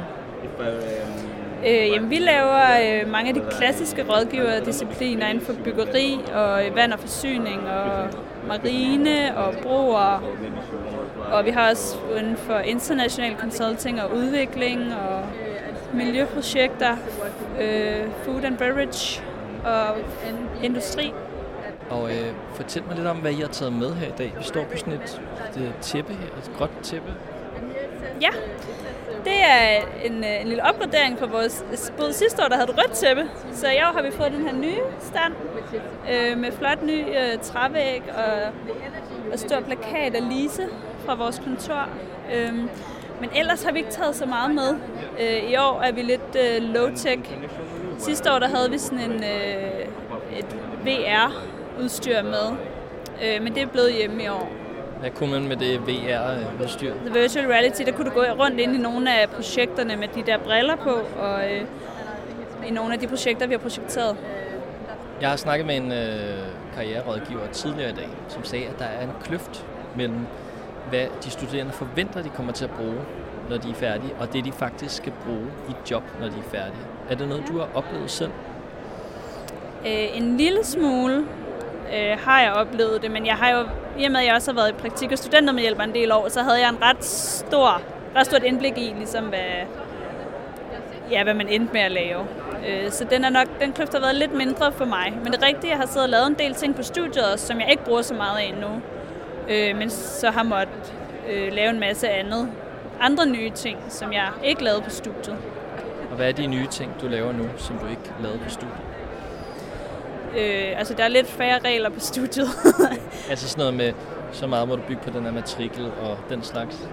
Øh, 1.67 1.89
jamen, 1.89 2.09
vi 2.09 2.15
laver 2.15 2.61
øh, 2.83 3.11
mange 3.11 3.27
af 3.27 3.33
de 3.33 3.41
klassiske 3.51 4.05
rådgiverdiscipliner 4.09 5.27
inden 5.27 5.45
for 5.45 5.53
byggeri 5.63 6.17
og 6.33 6.65
øh, 6.65 6.75
vand 6.75 6.93
og 6.93 6.99
forsyning 6.99 7.61
og 7.69 8.07
marine 8.47 9.37
og 9.37 9.53
broer. 9.63 10.23
Og 11.31 11.45
vi 11.45 11.49
har 11.49 11.69
også 11.69 11.95
inden 12.17 12.37
for 12.37 12.57
international 12.57 13.35
consulting 13.39 14.01
og 14.01 14.15
udvikling 14.15 14.81
og 14.95 15.21
miljøprojekter, 15.95 16.97
øh, 17.61 18.07
food 18.23 18.43
and 18.43 18.57
beverage 18.57 19.23
og 19.65 19.97
industri. 20.63 21.13
Og 21.89 22.11
øh, 22.11 22.33
fortæl 22.53 22.83
mig 22.87 22.95
lidt 22.95 23.07
om, 23.07 23.17
hvad 23.17 23.31
I 23.31 23.41
har 23.41 23.47
taget 23.47 23.73
med 23.73 23.93
her 23.93 24.07
i 24.07 24.13
dag. 24.17 24.33
Vi 24.37 24.43
står 24.43 24.63
på 24.63 24.77
sådan 24.77 24.93
et, 24.93 25.21
et 25.57 25.73
tæppe 25.81 26.13
her, 26.13 26.27
et 26.27 26.51
gråt 26.57 26.69
tæppe. 26.83 27.13
Ja, 28.21 28.29
det 29.25 29.43
er 29.43 29.81
en, 30.03 30.23
øh, 30.23 30.41
en 30.41 30.47
lille 30.47 30.63
opgradering 30.63 31.19
fra 31.19 31.25
vores 31.25 31.63
både 31.97 32.13
sidste 32.13 32.43
år, 32.43 32.47
der 32.47 32.55
havde 32.55 32.69
et 32.71 32.77
rødt 32.77 32.91
tæppe. 32.91 33.23
Så 33.53 33.67
i 33.71 33.77
år 33.77 33.93
har 33.93 34.01
vi 34.01 34.11
fået 34.11 34.31
den 34.31 34.47
her 34.47 34.55
nye 34.55 34.81
stand 34.99 35.33
øh, 36.11 36.37
med 36.37 36.51
flot 36.51 36.83
ny 36.83 36.99
øh, 37.01 37.39
trævæg 37.41 38.03
og, 38.17 38.51
og 39.33 39.39
stor 39.39 39.59
plakat 39.59 40.15
af 40.15 40.29
Lise 40.29 40.67
fra 41.05 41.15
vores 41.15 41.41
kontor. 41.45 41.89
Øh, 42.33 42.53
men 43.21 43.29
ellers 43.35 43.63
har 43.63 43.71
vi 43.71 43.79
ikke 43.79 43.91
taget 43.91 44.15
så 44.15 44.25
meget 44.25 44.55
med. 44.55 44.75
Øh, 45.19 45.51
I 45.51 45.55
år 45.55 45.81
er 45.81 45.91
vi 45.91 46.01
lidt 46.01 46.35
øh, 46.35 46.69
low-tech. 46.75 47.19
Sidste 47.97 48.33
år 48.33 48.39
der 48.39 48.47
havde 48.47 48.71
vi 48.71 48.77
sådan 48.77 48.99
en, 48.99 49.23
øh, 49.23 50.39
et 50.39 50.55
VR-udstyr 50.85 52.21
med, 52.23 52.47
øh, 53.23 53.43
men 53.43 53.55
det 53.55 53.61
er 53.61 53.67
blevet 53.67 53.93
hjemme 53.93 54.23
i 54.23 54.27
år. 54.27 54.51
Hvad 54.99 55.09
kunne 55.09 55.31
man 55.31 55.47
med 55.47 55.55
det 55.57 55.79
VR-udstyr? 55.87 56.93
The 57.05 57.19
Virtual 57.19 57.45
Reality, 57.47 57.81
der 57.85 57.91
kunne 57.91 58.09
du 58.09 58.13
gå 58.13 58.21
rundt 58.21 58.59
ind 58.59 58.75
i 58.75 58.77
nogle 58.77 59.21
af 59.21 59.29
projekterne 59.29 59.95
med 59.95 60.07
de 60.07 60.23
der 60.25 60.37
briller 60.37 60.75
på, 60.75 60.93
og 61.19 61.53
øh, 61.53 61.61
i 62.67 62.71
nogle 62.71 62.93
af 62.93 62.99
de 62.99 63.07
projekter, 63.07 63.47
vi 63.47 63.53
har 63.53 63.59
projekteret. 63.59 64.17
Jeg 65.21 65.29
har 65.29 65.35
snakket 65.35 65.67
med 65.67 65.75
en 65.77 65.91
øh, 65.91 66.37
karriererådgiver 66.75 67.47
tidligere 67.51 67.89
i 67.89 67.93
dag, 67.93 68.09
som 68.27 68.43
sagde, 68.43 68.65
at 68.65 68.79
der 68.79 68.85
er 68.85 69.03
en 69.03 69.11
kløft 69.23 69.65
mellem, 69.95 70.19
hvad 70.89 71.05
de 71.23 71.29
studerende 71.29 71.71
forventer, 71.71 72.21
de 72.21 72.29
kommer 72.29 72.53
til 72.53 72.65
at 72.65 72.71
bruge, 72.71 72.97
når 73.49 73.57
de 73.57 73.69
er 73.69 73.73
færdige, 73.73 74.13
og 74.19 74.33
det, 74.33 74.45
de 74.45 74.51
faktisk 74.51 74.95
skal 74.95 75.13
bruge 75.25 75.47
i 75.69 75.73
job, 75.91 76.03
når 76.19 76.27
de 76.27 76.35
er 76.37 76.49
færdige. 76.51 76.83
Er 77.09 77.15
det 77.15 77.27
noget, 77.27 77.43
du 77.47 77.57
har 77.57 77.67
oplevet 77.73 78.11
selv? 78.11 78.31
Øh, 79.85 80.17
en 80.17 80.37
lille 80.37 80.63
smule 80.63 81.25
øh, 81.93 82.17
har 82.25 82.41
jeg 82.41 82.53
oplevet 82.53 83.01
det, 83.01 83.11
men 83.11 83.25
jeg 83.25 83.35
har 83.35 83.49
jo, 83.49 83.63
i 83.99 84.05
og 84.05 84.11
med 84.11 84.19
at 84.19 84.25
jeg 84.25 84.35
også 84.35 84.51
har 84.51 84.55
været 84.55 84.69
i 84.69 84.73
praktik 84.73 85.11
og 85.11 85.17
studentermedhjælper 85.17 85.83
en 85.83 85.93
del 85.93 86.11
år, 86.11 86.29
så 86.29 86.41
havde 86.41 86.59
jeg 86.59 86.69
en 86.69 86.81
ret 86.81 87.03
stor, 87.05 87.81
ret 88.15 88.25
stort 88.25 88.43
indblik 88.43 88.77
i, 88.77 88.93
ligesom 88.97 89.25
hvad, 89.25 89.65
ja, 91.11 91.23
hvad 91.23 91.33
man 91.33 91.47
endte 91.47 91.73
med 91.73 91.81
at 91.81 91.91
lave. 91.91 92.25
Øh, 92.67 92.91
så 92.91 93.05
den, 93.09 93.25
er 93.25 93.29
nok, 93.29 93.47
den 93.61 93.73
kløft 93.73 93.93
har 93.93 93.99
været 93.99 94.15
lidt 94.15 94.33
mindre 94.33 94.71
for 94.71 94.85
mig. 94.85 95.13
Men 95.23 95.33
det 95.33 95.43
er 95.43 95.47
rigtigt, 95.47 95.69
jeg 95.69 95.77
har 95.77 95.85
siddet 95.85 96.03
og 96.03 96.09
lavet 96.09 96.27
en 96.27 96.35
del 96.39 96.53
ting 96.53 96.75
på 96.75 96.83
studiet 96.83 97.31
også, 97.33 97.47
som 97.47 97.59
jeg 97.59 97.71
ikke 97.71 97.85
bruger 97.85 98.01
så 98.01 98.13
meget 98.13 98.37
af 98.37 98.53
nu. 98.61 98.81
Øh, 99.49 99.77
men 99.77 99.89
så 99.89 100.31
har 100.31 100.43
måttet 100.43 100.93
øh, 101.29 101.53
lave 101.53 101.69
en 101.69 101.79
masse 101.79 102.09
andet, 102.09 102.51
andre 102.99 103.25
nye 103.25 103.49
ting, 103.49 103.79
som 103.89 104.13
jeg 104.13 104.29
ikke 104.43 104.63
lavede 104.63 104.81
på 104.81 104.89
studiet. 104.89 105.37
Og 106.09 106.15
hvad 106.15 106.27
er 106.27 106.31
de 106.31 106.47
nye 106.47 106.67
ting, 106.67 106.91
du 107.01 107.07
laver 107.07 107.31
nu, 107.31 107.43
som 107.57 107.77
du 107.77 107.87
ikke 107.87 108.13
lavede 108.21 108.39
på 108.39 108.49
studiet? 108.49 108.77
Øh, 110.37 110.79
altså, 110.79 110.93
der 110.93 111.03
er 111.03 111.07
lidt 111.07 111.27
færre 111.27 111.59
regler 111.59 111.89
på 111.89 111.99
studiet. 111.99 112.47
altså 113.29 113.49
sådan 113.49 113.61
noget 113.61 113.73
med, 113.73 113.93
så 114.31 114.47
meget 114.47 114.67
må 114.67 114.75
du 114.75 114.81
bygge 114.87 115.01
på 115.01 115.09
den 115.09 115.25
her 115.25 115.31
matrikel 115.31 115.85
og 115.85 116.17
den 116.29 116.43
slags? 116.43 116.89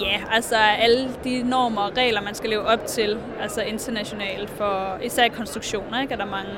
Ja, 0.00 0.22
altså 0.30 0.56
alle 0.56 1.08
de 1.24 1.42
normer 1.42 1.80
og 1.80 1.96
regler, 1.96 2.20
man 2.22 2.34
skal 2.34 2.50
leve 2.50 2.62
op 2.62 2.86
til, 2.86 3.18
altså 3.40 3.62
internationalt, 3.62 4.50
for 4.50 4.98
især 5.02 5.28
konstruktioner, 5.28 6.00
ikke? 6.00 6.14
er 6.14 6.18
der 6.18 6.24
mange 6.24 6.54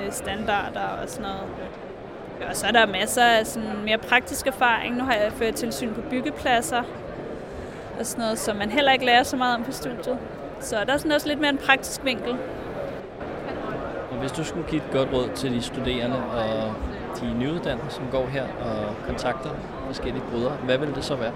øh, 0.00 0.12
standarder 0.12 0.88
og 1.02 1.08
sådan 1.08 1.22
noget. 1.22 1.42
Og 2.48 2.56
så 2.56 2.66
er 2.66 2.70
der 2.70 2.86
masser 2.86 3.22
af 3.24 3.46
sådan 3.46 3.68
mere 3.84 3.98
praktisk 3.98 4.46
erfaring. 4.46 4.96
Nu 4.96 5.04
har 5.04 5.14
jeg 5.14 5.32
ført 5.32 5.54
tilsyn 5.54 5.94
på 5.94 6.00
byggepladser 6.10 6.82
og 7.98 8.06
sådan 8.06 8.22
noget, 8.22 8.38
som 8.38 8.56
man 8.56 8.70
heller 8.70 8.92
ikke 8.92 9.04
lærer 9.04 9.22
så 9.22 9.36
meget 9.36 9.54
om 9.54 9.64
på 9.64 9.72
studiet. 9.72 10.18
Så 10.60 10.76
der 10.86 10.92
er 10.92 10.96
sådan 10.96 11.12
også 11.12 11.28
lidt 11.28 11.40
mere 11.40 11.50
en 11.50 11.58
praktisk 11.58 12.04
vinkel. 12.04 12.36
Og 14.10 14.16
hvis 14.20 14.32
du 14.32 14.44
skulle 14.44 14.66
give 14.68 14.82
et 14.82 14.90
godt 14.92 15.12
råd 15.12 15.28
til 15.34 15.52
de 15.52 15.62
studerende 15.62 16.16
og 16.16 16.74
de 17.20 17.34
nyuddannede, 17.38 17.90
som 17.90 18.04
går 18.10 18.26
her 18.26 18.42
og 18.42 19.06
kontakter 19.06 19.50
forskellige 19.86 20.24
brydere, 20.30 20.52
hvad 20.64 20.78
vil 20.78 20.94
det 20.94 21.04
så 21.04 21.16
være? 21.16 21.32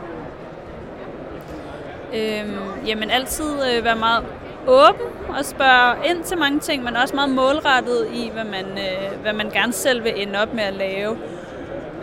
Øhm, 2.14 2.86
jamen 2.86 3.10
altid 3.10 3.76
øh, 3.76 3.84
være 3.84 3.96
meget 3.96 4.24
åben 4.66 5.06
og 5.38 5.44
spørge 5.44 6.08
ind 6.10 6.24
til 6.24 6.38
mange 6.38 6.60
ting, 6.60 6.84
men 6.84 6.96
også 6.96 7.14
meget 7.14 7.30
målrettet 7.30 8.06
i, 8.12 8.30
hvad 8.32 8.44
man, 8.44 8.64
øh, 8.64 9.22
hvad 9.22 9.32
man 9.32 9.50
gerne 9.50 9.72
selv 9.72 10.04
vil 10.04 10.22
ende 10.22 10.42
op 10.42 10.54
med 10.54 10.64
at 10.64 10.74
lave. 10.74 11.18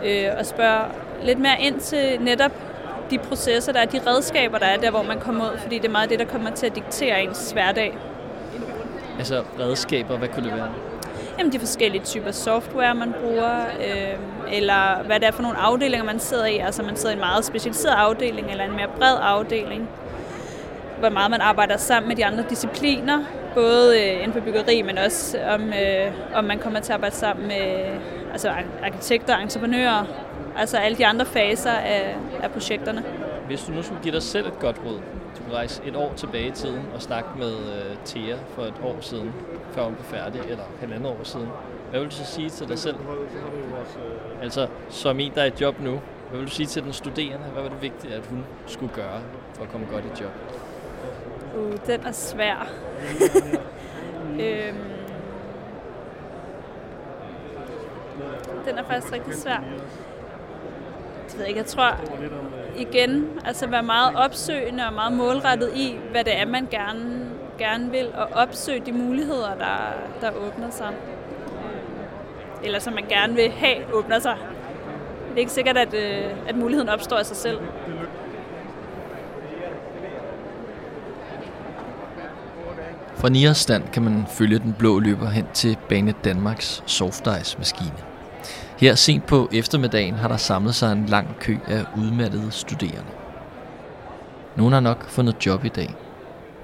Øh, 0.04 0.28
og 0.38 0.46
spørge 0.46 0.84
lidt 1.22 1.38
mere 1.38 1.60
ind 1.60 1.80
til 1.80 2.20
netop 2.20 2.52
de 3.10 3.18
processer, 3.18 3.72
der 3.72 3.80
er, 3.80 3.84
de 3.84 4.00
redskaber, 4.06 4.58
der 4.58 4.66
er 4.66 4.76
der, 4.76 4.90
hvor 4.90 5.02
man 5.02 5.20
kommer 5.20 5.44
ud, 5.44 5.58
fordi 5.58 5.78
det 5.78 5.84
er 5.84 5.92
meget 5.92 6.10
det, 6.10 6.18
der 6.18 6.24
kommer 6.24 6.50
til 6.50 6.66
at 6.66 6.74
diktere 6.74 7.22
ens 7.22 7.50
hverdag. 7.50 7.98
Altså 9.18 9.42
redskaber, 9.60 10.16
hvad 10.18 10.28
kunne 10.28 10.44
det 10.50 10.56
være? 10.56 10.72
Jamen 11.38 11.52
de 11.52 11.58
forskellige 11.58 12.04
typer 12.04 12.30
software, 12.30 12.94
man 12.94 13.14
bruger, 13.22 13.60
øh, 13.60 14.18
eller 14.52 15.02
hvad 15.06 15.20
det 15.20 15.28
er 15.28 15.32
for 15.32 15.42
nogle 15.42 15.58
afdelinger, 15.58 16.04
man 16.04 16.20
sidder 16.20 16.46
i. 16.46 16.58
Altså 16.58 16.82
man 16.82 16.96
sidder 16.96 17.10
i 17.10 17.14
en 17.14 17.20
meget 17.20 17.44
specialiseret 17.44 17.94
afdeling, 17.94 18.50
eller 18.50 18.64
en 18.64 18.76
mere 18.76 18.88
bred 18.98 19.16
afdeling. 19.20 19.88
Hvor 20.98 21.08
meget 21.08 21.30
man 21.30 21.40
arbejder 21.40 21.76
sammen 21.76 22.08
med 22.08 22.16
de 22.16 22.24
andre 22.26 22.44
discipliner, 22.50 23.24
både 23.54 24.00
øh, 24.00 24.14
inden 24.16 24.32
for 24.32 24.40
byggeri, 24.40 24.82
men 24.82 24.98
også 24.98 25.38
om, 25.54 25.62
øh, 25.68 26.12
om 26.34 26.44
man 26.44 26.58
kommer 26.58 26.80
til 26.80 26.92
at 26.92 26.94
arbejde 26.94 27.14
sammen 27.14 27.48
med 27.48 27.90
øh, 27.90 28.32
altså 28.32 28.52
arkitekter 28.82 29.36
entreprenører, 29.36 30.04
altså 30.56 30.76
alle 30.76 30.98
de 30.98 31.06
andre 31.06 31.26
faser 31.26 31.70
af, 31.70 32.16
af 32.42 32.50
projekterne. 32.50 33.04
Hvis 33.46 33.62
du 33.64 33.72
nu 33.72 33.82
skulle 33.82 34.02
give 34.02 34.14
dig 34.14 34.22
selv 34.22 34.46
et 34.46 34.58
godt 34.58 34.80
råd, 34.86 35.00
du 35.36 35.42
kunne 35.42 35.54
rejse 35.54 35.82
et 35.86 35.96
år 35.96 36.12
tilbage 36.16 36.46
i 36.46 36.50
tiden 36.50 36.82
og 36.94 37.02
snakke 37.02 37.28
med 37.38 37.52
uh, 37.52 37.96
Thea 38.04 38.36
for 38.54 38.62
et 38.62 38.74
år 38.84 38.96
siden, 39.00 39.32
før 39.72 39.84
hun 39.84 39.94
blev 39.94 40.04
færdig, 40.04 40.40
eller 40.40 40.64
halvandet 40.80 41.10
år 41.10 41.20
siden. 41.22 41.48
Hvad 41.90 42.00
vil 42.00 42.10
du 42.10 42.14
så 42.14 42.24
sige 42.24 42.50
til 42.50 42.68
dig 42.68 42.78
selv? 42.78 42.96
Altså, 44.42 44.66
som 44.88 45.20
en, 45.20 45.32
der 45.34 45.42
er 45.42 45.46
i 45.46 45.52
job 45.60 45.80
nu, 45.80 46.00
hvad 46.28 46.38
vil 46.38 46.48
du 46.48 46.52
sige 46.52 46.66
til 46.66 46.82
den 46.82 46.92
studerende? 46.92 47.44
Hvad 47.52 47.62
var 47.62 47.68
det 47.68 47.82
vigtigt, 47.82 48.12
at 48.12 48.26
hun 48.30 48.44
skulle 48.66 48.94
gøre 48.94 49.20
for 49.54 49.62
at 49.62 49.70
komme 49.70 49.86
godt 49.92 50.04
i 50.04 50.22
job? 50.22 50.30
Uh, 51.56 51.72
den 51.86 52.06
er 52.06 52.12
svær. 52.12 52.68
øhm, 54.42 54.76
den 58.66 58.78
er 58.78 58.84
faktisk 58.84 59.12
rigtig 59.12 59.34
svær. 59.34 59.62
Jeg 61.32 61.38
ved 61.38 61.46
ikke, 61.46 61.58
jeg 61.58 61.66
tror 61.66 61.94
igen, 62.76 63.40
altså 63.44 63.66
være 63.66 63.82
meget 63.82 64.16
opsøgende 64.16 64.86
og 64.86 64.92
meget 64.92 65.12
målrettet 65.12 65.70
i, 65.74 65.98
hvad 66.10 66.24
det 66.24 66.38
er, 66.38 66.46
man 66.46 66.68
gerne, 66.70 67.30
gerne 67.58 67.90
vil, 67.90 68.08
og 68.14 68.28
opsøge 68.32 68.80
de 68.86 68.92
muligheder, 68.92 69.54
der, 69.54 69.94
der 70.20 70.30
åbner 70.30 70.70
sig. 70.70 70.94
Eller 72.64 72.78
som 72.78 72.92
man 72.92 73.04
gerne 73.08 73.34
vil 73.34 73.50
have 73.50 73.94
åbner 73.94 74.18
sig. 74.18 74.36
Det 75.28 75.34
er 75.34 75.38
ikke 75.38 75.52
sikkert, 75.52 75.76
at, 75.76 75.94
øh, 75.94 76.48
at 76.48 76.56
muligheden 76.56 76.88
opstår 76.88 77.16
af 77.16 77.26
sig 77.26 77.36
selv. 77.36 77.58
Fra 83.18 83.28
Nias 83.28 83.56
stand 83.56 83.84
kan 83.92 84.02
man 84.02 84.26
følge 84.28 84.58
den 84.58 84.74
blå 84.78 84.98
løber 84.98 85.30
hen 85.30 85.46
til 85.54 85.76
Bane 85.88 86.14
Danmarks 86.24 86.82
softice-maskine. 86.86 87.92
Her 88.78 88.94
sent 88.94 89.26
på 89.26 89.48
eftermiddagen 89.52 90.14
har 90.14 90.28
der 90.28 90.36
samlet 90.36 90.74
sig 90.74 90.92
en 90.92 91.06
lang 91.06 91.28
kø 91.40 91.56
af 91.66 91.84
udmattede 91.96 92.50
studerende. 92.50 93.10
Nogle 94.56 94.74
har 94.74 94.80
nok 94.80 95.08
fundet 95.08 95.46
job 95.46 95.64
i 95.64 95.68
dag, 95.68 95.94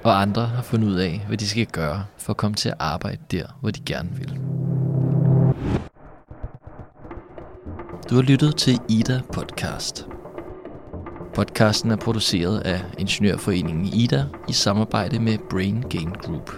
og 0.05 0.23
andre 0.23 0.47
har 0.47 0.63
fundet 0.63 0.89
ud 0.89 0.95
af, 0.95 1.25
hvad 1.29 1.37
de 1.37 1.49
skal 1.49 1.67
gøre 1.67 2.05
for 2.19 2.33
at 2.33 2.37
komme 2.37 2.55
til 2.55 2.69
at 2.69 2.75
arbejde 2.79 3.21
der, 3.31 3.47
hvor 3.61 3.71
de 3.71 3.81
gerne 3.81 4.09
vil. 4.13 4.39
Du 8.11 8.15
har 8.15 8.23
lyttet 8.23 8.57
til 8.57 8.79
Ida 8.89 9.21
Podcast. 9.33 10.14
Podcasten 11.35 11.91
er 11.91 11.97
produceret 11.97 12.61
af 12.61 12.81
Ingeniørforeningen 12.99 13.87
Ida 13.87 14.25
i 14.49 14.53
samarbejde 14.53 15.19
med 15.19 15.39
Brain 15.51 15.85
Gain 15.91 16.11
Group. 16.11 16.51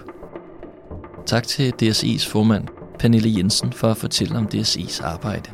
Tak 1.25 1.47
til 1.47 1.73
DSI's 1.83 2.31
formand 2.31 2.67
Pernille 2.99 3.33
Jensen 3.37 3.73
for 3.73 3.91
at 3.91 3.97
fortælle 3.97 4.37
om 4.37 4.47
DSI's 4.53 5.05
arbejde, 5.05 5.49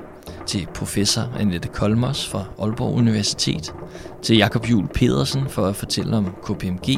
til 0.45 0.67
professor 0.75 1.21
Annette 1.39 1.67
Kolmos 1.67 2.27
fra 2.29 2.45
Aalborg 2.59 2.93
Universitet, 2.95 3.73
til 4.21 4.37
Jakob 4.37 4.69
Jul 4.69 4.87
Pedersen 4.87 5.49
for 5.49 5.65
at 5.65 5.75
fortælle 5.75 6.17
om 6.17 6.35
KPMG, 6.43 6.97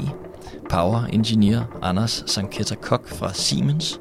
Power 0.70 1.06
Engineer 1.06 1.80
Anders 1.82 2.24
Sanketta 2.28 2.76
Kok 2.76 3.08
fra 3.08 3.34
Siemens, 3.34 4.00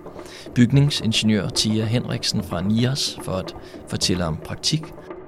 bygningsingeniør 0.54 1.48
Tia 1.48 1.84
Henriksen 1.84 2.42
fra 2.42 2.62
NIAS 2.62 3.18
for 3.22 3.32
at 3.32 3.54
fortælle 3.88 4.24
om 4.24 4.36
praktik, 4.44 4.82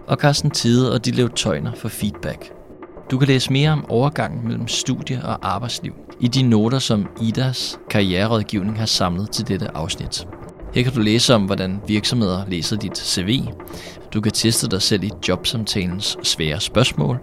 og 0.06 0.16
Carsten 0.16 0.50
Tide 0.50 0.92
og 0.92 1.04
Dilev 1.04 1.30
Tøjner 1.30 1.74
for 1.74 1.88
feedback. 1.88 2.55
Du 3.10 3.18
kan 3.18 3.28
læse 3.28 3.52
mere 3.52 3.70
om 3.70 3.90
overgangen 3.90 4.48
mellem 4.48 4.68
studie 4.68 5.20
og 5.24 5.38
arbejdsliv 5.54 5.92
i 6.20 6.28
de 6.28 6.42
noter, 6.42 6.78
som 6.78 7.06
IDAs 7.22 7.78
karriererådgivning 7.90 8.78
har 8.78 8.86
samlet 8.86 9.30
til 9.30 9.48
dette 9.48 9.76
afsnit. 9.76 10.26
Her 10.74 10.82
kan 10.82 10.92
du 10.92 11.00
læse 11.00 11.34
om, 11.34 11.44
hvordan 11.44 11.80
virksomheder 11.86 12.44
læser 12.48 12.76
dit 12.76 12.98
CV. 12.98 13.40
Du 14.14 14.20
kan 14.20 14.32
teste 14.32 14.68
dig 14.68 14.82
selv 14.82 15.04
i 15.04 15.10
jobsamtalens 15.28 16.16
svære 16.22 16.60
spørgsmål. 16.60 17.18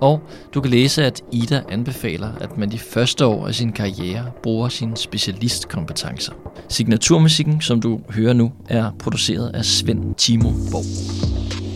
Og 0.00 0.20
du 0.54 0.60
kan 0.60 0.70
læse, 0.70 1.04
at 1.04 1.22
Ida 1.32 1.62
anbefaler, 1.68 2.28
at 2.40 2.58
man 2.58 2.70
de 2.70 2.78
første 2.78 3.26
år 3.26 3.46
af 3.46 3.54
sin 3.54 3.72
karriere 3.72 4.30
bruger 4.42 4.68
sine 4.68 4.96
specialistkompetencer. 4.96 6.32
Signaturmusikken, 6.68 7.60
som 7.60 7.80
du 7.80 8.00
hører 8.10 8.32
nu, 8.32 8.52
er 8.68 8.90
produceret 8.98 9.50
af 9.54 9.64
Svend 9.64 10.14
Timo 10.14 10.50
Borg. 10.70 11.67